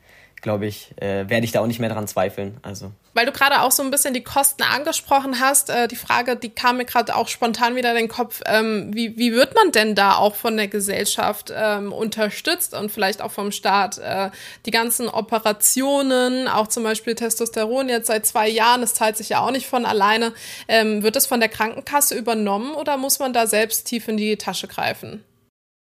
[0.41, 2.57] glaube ich, äh, werde ich da auch nicht mehr dran zweifeln.
[2.61, 2.91] Also.
[3.13, 6.49] Weil du gerade auch so ein bisschen die Kosten angesprochen hast, äh, die Frage, die
[6.49, 9.95] kam mir gerade auch spontan wieder in den Kopf, ähm, wie, wie wird man denn
[9.95, 13.97] da auch von der Gesellschaft ähm, unterstützt und vielleicht auch vom Staat?
[13.97, 14.29] Äh,
[14.65, 19.41] die ganzen Operationen, auch zum Beispiel Testosteron jetzt seit zwei Jahren, das zahlt sich ja
[19.41, 20.33] auch nicht von alleine.
[20.67, 24.37] Ähm, wird das von der Krankenkasse übernommen oder muss man da selbst tief in die
[24.37, 25.23] Tasche greifen?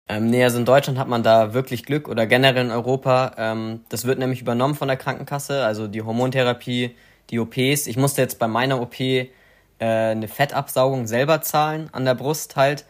[0.09, 3.33] Ähm, nee, also in Deutschland hat man da wirklich Glück oder generell in Europa.
[3.39, 6.95] Ähm, das wird nämlich übernommen von der Krankenkasse, also die Hormontherapie,
[7.31, 7.89] die OPs.
[7.89, 9.29] Ich musste jetzt bei meiner OP äh,
[9.79, 12.85] eine Fettabsaugung selber zahlen an der Brust halt,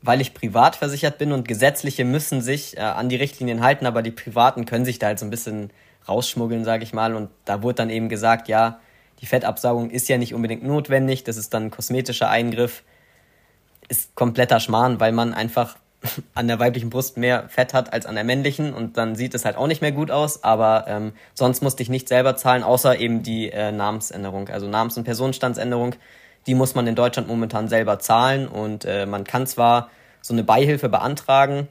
[0.00, 4.02] weil ich privat versichert bin und gesetzliche müssen sich äh, an die Richtlinien halten, aber
[4.02, 5.70] die privaten können sich da halt so ein bisschen
[6.08, 7.14] rausschmuggeln, sage ich mal.
[7.14, 8.80] Und da wurde dann eben gesagt, ja,
[9.20, 12.82] die Fettabsaugung ist ja nicht unbedingt notwendig, das ist dann ein kosmetischer Eingriff.
[13.88, 15.76] Ist kompletter Schmarrn, weil man einfach
[16.34, 19.44] an der weiblichen Brust mehr Fett hat als an der männlichen und dann sieht es
[19.44, 22.98] halt auch nicht mehr gut aus, aber ähm, sonst musste ich nicht selber zahlen, außer
[22.98, 25.94] eben die äh, Namensänderung, also Namens- und Personenstandsänderung,
[26.46, 29.90] die muss man in Deutschland momentan selber zahlen und äh, man kann zwar
[30.20, 31.68] so eine Beihilfe beantragen,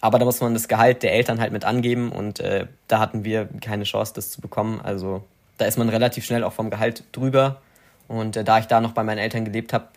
[0.00, 3.24] aber da muss man das Gehalt der Eltern halt mit angeben und äh, da hatten
[3.24, 5.22] wir keine Chance, das zu bekommen, also
[5.58, 7.60] da ist man relativ schnell auch vom Gehalt drüber
[8.08, 9.88] und äh, da ich da noch bei meinen Eltern gelebt habe,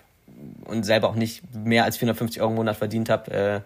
[0.65, 3.61] und selber auch nicht mehr als 450 Euro im Monat verdient habe, äh,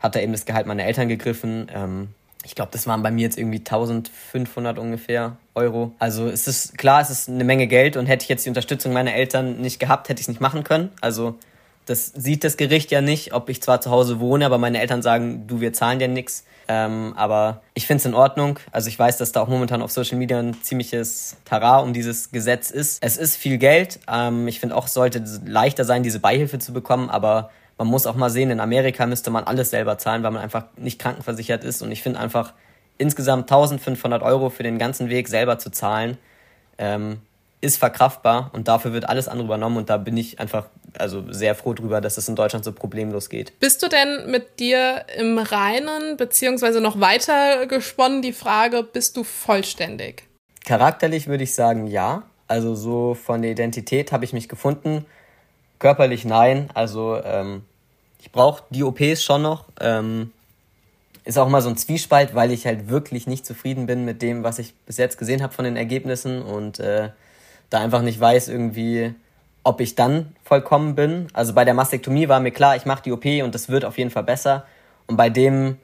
[0.00, 1.68] hat er eben das Gehalt meiner Eltern gegriffen.
[1.74, 2.08] Ähm,
[2.44, 5.92] ich glaube, das waren bei mir jetzt irgendwie 1500 ungefähr Euro.
[5.98, 8.92] Also es ist klar, es ist eine Menge Geld und hätte ich jetzt die Unterstützung
[8.92, 10.90] meiner Eltern nicht gehabt, hätte ich es nicht machen können.
[11.00, 11.38] Also
[11.86, 15.02] das sieht das Gericht ja nicht, ob ich zwar zu Hause wohne, aber meine Eltern
[15.02, 16.44] sagen, du, wir zahlen dir nichts.
[16.66, 18.58] Ähm, aber ich finde es in Ordnung.
[18.72, 22.30] Also ich weiß, dass da auch momentan auf Social Media ein ziemliches Tara um dieses
[22.30, 23.02] Gesetz ist.
[23.02, 24.00] Es ist viel Geld.
[24.10, 28.06] Ähm, ich finde auch, es sollte leichter sein, diese Beihilfe zu bekommen, aber man muss
[28.06, 31.64] auch mal sehen, in Amerika müsste man alles selber zahlen, weil man einfach nicht krankenversichert
[31.64, 31.82] ist.
[31.82, 32.52] Und ich finde einfach
[32.98, 36.16] insgesamt 1500 Euro für den ganzen Weg selber zu zahlen,
[36.78, 37.18] ähm,
[37.60, 40.66] ist verkraftbar und dafür wird alles andere übernommen und da bin ich einfach
[40.98, 43.58] also sehr froh drüber, dass es in Deutschland so problemlos geht.
[43.60, 49.24] Bist du denn mit dir im Reinen, beziehungsweise noch weiter gesponnen, die Frage, bist du
[49.24, 50.24] vollständig?
[50.64, 52.22] Charakterlich würde ich sagen, ja.
[52.46, 55.06] Also so von der Identität habe ich mich gefunden.
[55.78, 56.70] Körperlich nein.
[56.74, 57.62] Also ähm,
[58.20, 59.66] ich brauche die OPs schon noch.
[59.80, 60.32] Ähm,
[61.24, 64.44] ist auch mal so ein Zwiespalt, weil ich halt wirklich nicht zufrieden bin mit dem,
[64.44, 67.10] was ich bis jetzt gesehen habe von den Ergebnissen und äh,
[67.70, 69.14] da einfach nicht weiß irgendwie,
[69.64, 71.26] ob ich dann vollkommen bin.
[71.32, 73.98] Also bei der Mastektomie war mir klar, ich mache die OP und das wird auf
[73.98, 74.66] jeden Fall besser.
[75.06, 75.78] Und bei dem,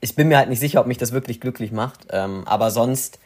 [0.00, 2.06] ich bin mir halt nicht sicher, ob mich das wirklich glücklich macht.
[2.10, 3.18] Ähm, aber sonst,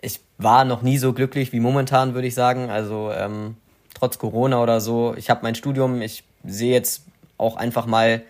[0.00, 2.70] ich war noch nie so glücklich wie momentan, würde ich sagen.
[2.70, 3.56] Also ähm,
[3.94, 5.14] trotz Corona oder so.
[5.16, 7.04] Ich habe mein Studium, ich sehe jetzt
[7.36, 8.22] auch einfach mal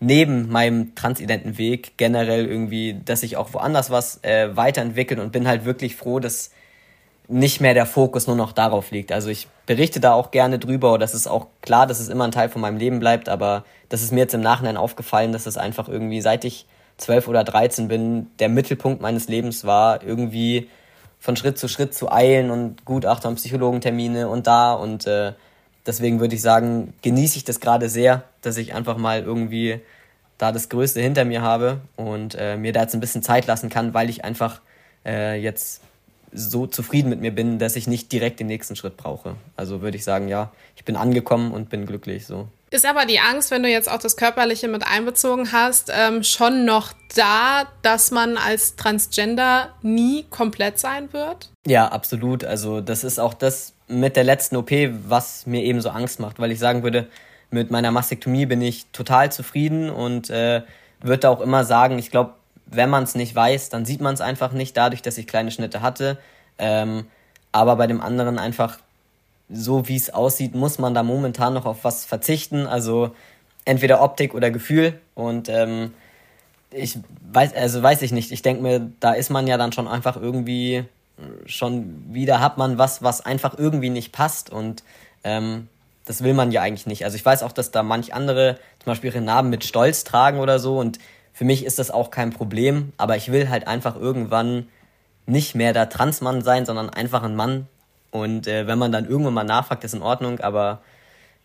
[0.00, 5.46] neben meinem transidenten Weg generell irgendwie, dass ich auch woanders was äh, weiterentwickelt und bin
[5.46, 6.50] halt wirklich froh, dass
[7.28, 9.12] nicht mehr der Fokus nur noch darauf liegt.
[9.12, 12.32] Also ich berichte da auch gerne drüber, das ist auch klar, dass es immer ein
[12.32, 15.56] Teil von meinem Leben bleibt, aber das ist mir jetzt im Nachhinein aufgefallen, dass es
[15.56, 16.66] einfach irgendwie, seit ich
[16.96, 20.68] zwölf oder dreizehn bin, der Mittelpunkt meines Lebens war, irgendwie
[21.20, 24.72] von Schritt zu Schritt zu eilen und Gutachter und Psychologentermine und da.
[24.72, 25.34] Und äh,
[25.86, 29.80] deswegen würde ich sagen, genieße ich das gerade sehr, dass ich einfach mal irgendwie
[30.36, 33.68] da das Größte hinter mir habe und äh, mir da jetzt ein bisschen Zeit lassen
[33.68, 34.62] kann, weil ich einfach
[35.06, 35.82] äh, jetzt
[36.32, 39.36] so zufrieden mit mir bin, dass ich nicht direkt den nächsten Schritt brauche.
[39.56, 42.48] Also würde ich sagen, ja, ich bin angekommen und bin glücklich so.
[42.70, 46.64] Ist aber die Angst, wenn du jetzt auch das Körperliche mit einbezogen hast, ähm, schon
[46.64, 51.50] noch da, dass man als Transgender nie komplett sein wird?
[51.66, 52.44] Ja, absolut.
[52.44, 54.70] Also das ist auch das mit der letzten OP,
[55.08, 57.08] was mir eben so Angst macht, weil ich sagen würde,
[57.50, 60.62] mit meiner Mastektomie bin ich total zufrieden und äh,
[61.00, 62.34] würde auch immer sagen, ich glaube,
[62.70, 65.50] wenn man es nicht weiß, dann sieht man es einfach nicht, dadurch, dass ich kleine
[65.50, 66.18] Schnitte hatte.
[66.58, 67.06] Ähm,
[67.52, 68.78] aber bei dem anderen einfach
[69.48, 72.66] so, wie es aussieht, muss man da momentan noch auf was verzichten.
[72.66, 73.14] Also
[73.64, 75.00] entweder Optik oder Gefühl.
[75.14, 75.92] Und ähm,
[76.70, 76.98] ich
[77.32, 78.30] weiß, also weiß ich nicht.
[78.30, 80.84] Ich denke mir, da ist man ja dann schon einfach irgendwie
[81.46, 84.82] schon wieder hat man was, was einfach irgendwie nicht passt und
[85.24, 85.68] ähm,
[86.04, 87.04] das will man ja eigentlich nicht.
[87.04, 90.38] Also ich weiß auch, dass da manch andere zum Beispiel ihre Narben mit Stolz tragen
[90.38, 90.98] oder so und
[91.32, 94.68] für mich ist das auch kein Problem, aber ich will halt einfach irgendwann
[95.26, 97.66] nicht mehr der Transmann sein, sondern einfach ein Mann.
[98.10, 100.80] Und äh, wenn man dann irgendwann mal nachfragt, ist in Ordnung, aber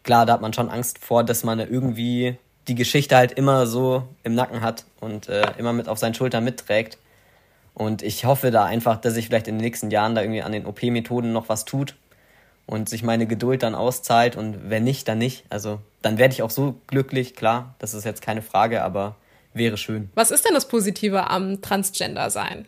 [0.04, 4.04] klar, da hat man schon Angst vor, dass man irgendwie die Geschichte halt immer so
[4.24, 6.98] im Nacken hat und äh, immer mit auf seinen Schultern mitträgt.
[7.74, 10.52] Und ich hoffe da einfach, dass sich vielleicht in den nächsten Jahren da irgendwie an
[10.52, 11.96] den OP-Methoden noch was tut
[12.66, 14.36] und sich meine Geduld dann auszahlt.
[14.36, 15.44] Und wenn nicht, dann nicht.
[15.50, 19.16] Also dann werde ich auch so glücklich, klar, das ist jetzt keine Frage, aber
[19.56, 20.10] wäre schön.
[20.14, 22.66] Was ist denn das Positive am Transgender-Sein?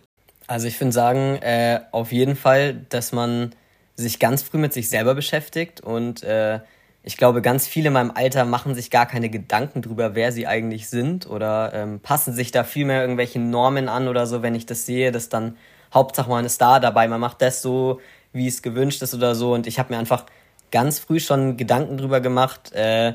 [0.48, 3.52] Also ich finde sagen, äh, auf jeden Fall, dass man
[3.96, 6.60] sich ganz früh mit sich selber beschäftigt und äh,
[7.04, 10.46] ich glaube, ganz viele in meinem Alter machen sich gar keine Gedanken drüber, wer sie
[10.46, 14.56] eigentlich sind oder ähm, passen sich da viel mehr irgendwelche Normen an oder so, wenn
[14.56, 15.58] ich das sehe, dass dann
[15.94, 18.02] Hauptsache man ist da dabei, man macht das so,
[18.34, 20.26] wie es gewünscht ist oder so und ich habe mir einfach
[20.72, 23.14] ganz früh schon Gedanken drüber gemacht, äh,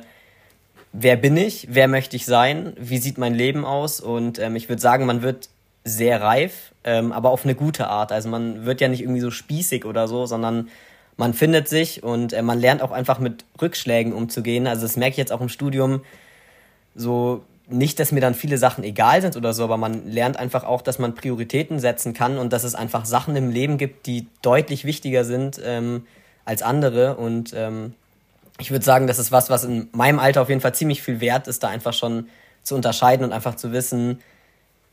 [0.92, 4.00] wer bin ich, wer möchte ich sein, wie sieht mein Leben aus?
[4.00, 5.48] Und ähm, ich würde sagen, man wird
[5.84, 8.12] sehr reif, ähm, aber auf eine gute Art.
[8.12, 10.68] Also man wird ja nicht irgendwie so spießig oder so, sondern
[11.16, 14.66] man findet sich und äh, man lernt auch einfach mit Rückschlägen umzugehen.
[14.66, 16.02] Also das merke ich jetzt auch im Studium.
[16.94, 20.64] So nicht, dass mir dann viele Sachen egal sind oder so, aber man lernt einfach
[20.64, 24.26] auch, dass man Prioritäten setzen kann und dass es einfach Sachen im Leben gibt, die
[24.42, 26.06] deutlich wichtiger sind ähm,
[26.44, 27.16] als andere.
[27.16, 27.94] Und ähm,
[28.58, 31.20] ich würde sagen, das ist was, was in meinem Alter auf jeden Fall ziemlich viel
[31.20, 32.28] wert ist, da einfach schon
[32.62, 34.20] zu unterscheiden und einfach zu wissen,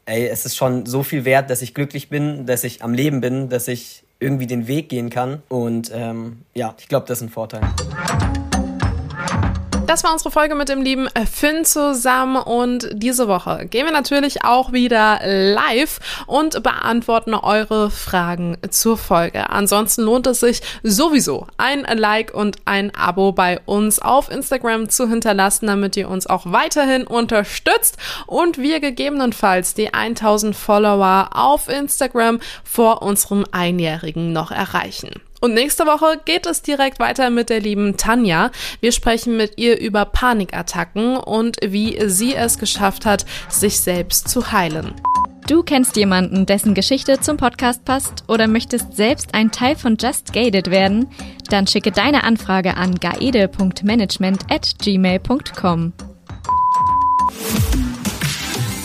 [0.05, 3.22] ey, es ist schon so viel wert, dass ich glücklich bin, dass ich am Leben
[3.22, 5.43] bin, dass ich irgendwie den Weg gehen kann.
[5.49, 7.62] Und ähm, ja, ich glaube, das ist ein Vorteil.
[9.89, 14.45] Das war unsere Folge mit dem lieben Finn zusammen und diese Woche gehen wir natürlich
[14.45, 19.49] auch wieder live und beantworten eure Fragen zur Folge.
[19.49, 25.09] Ansonsten lohnt es sich sowieso ein Like und ein Abo bei uns auf Instagram zu
[25.09, 32.39] hinterlassen, damit ihr uns auch weiterhin unterstützt und wir gegebenenfalls die 1000 Follower auf Instagram
[32.63, 35.19] vor unserem Einjährigen noch erreichen.
[35.39, 38.51] Und nächste Woche geht es direkt weiter mit der lieben Tanja.
[38.81, 44.51] Wir sprechen mit ihr über Panikattacken und wie sie es geschafft hat, sich selbst zu
[44.51, 44.95] heilen.
[45.47, 50.31] Du kennst jemanden, dessen Geschichte zum Podcast passt oder möchtest selbst ein Teil von Just
[50.31, 51.07] Gated werden?
[51.49, 55.93] Dann schicke deine Anfrage an gaede.management at gmail.com.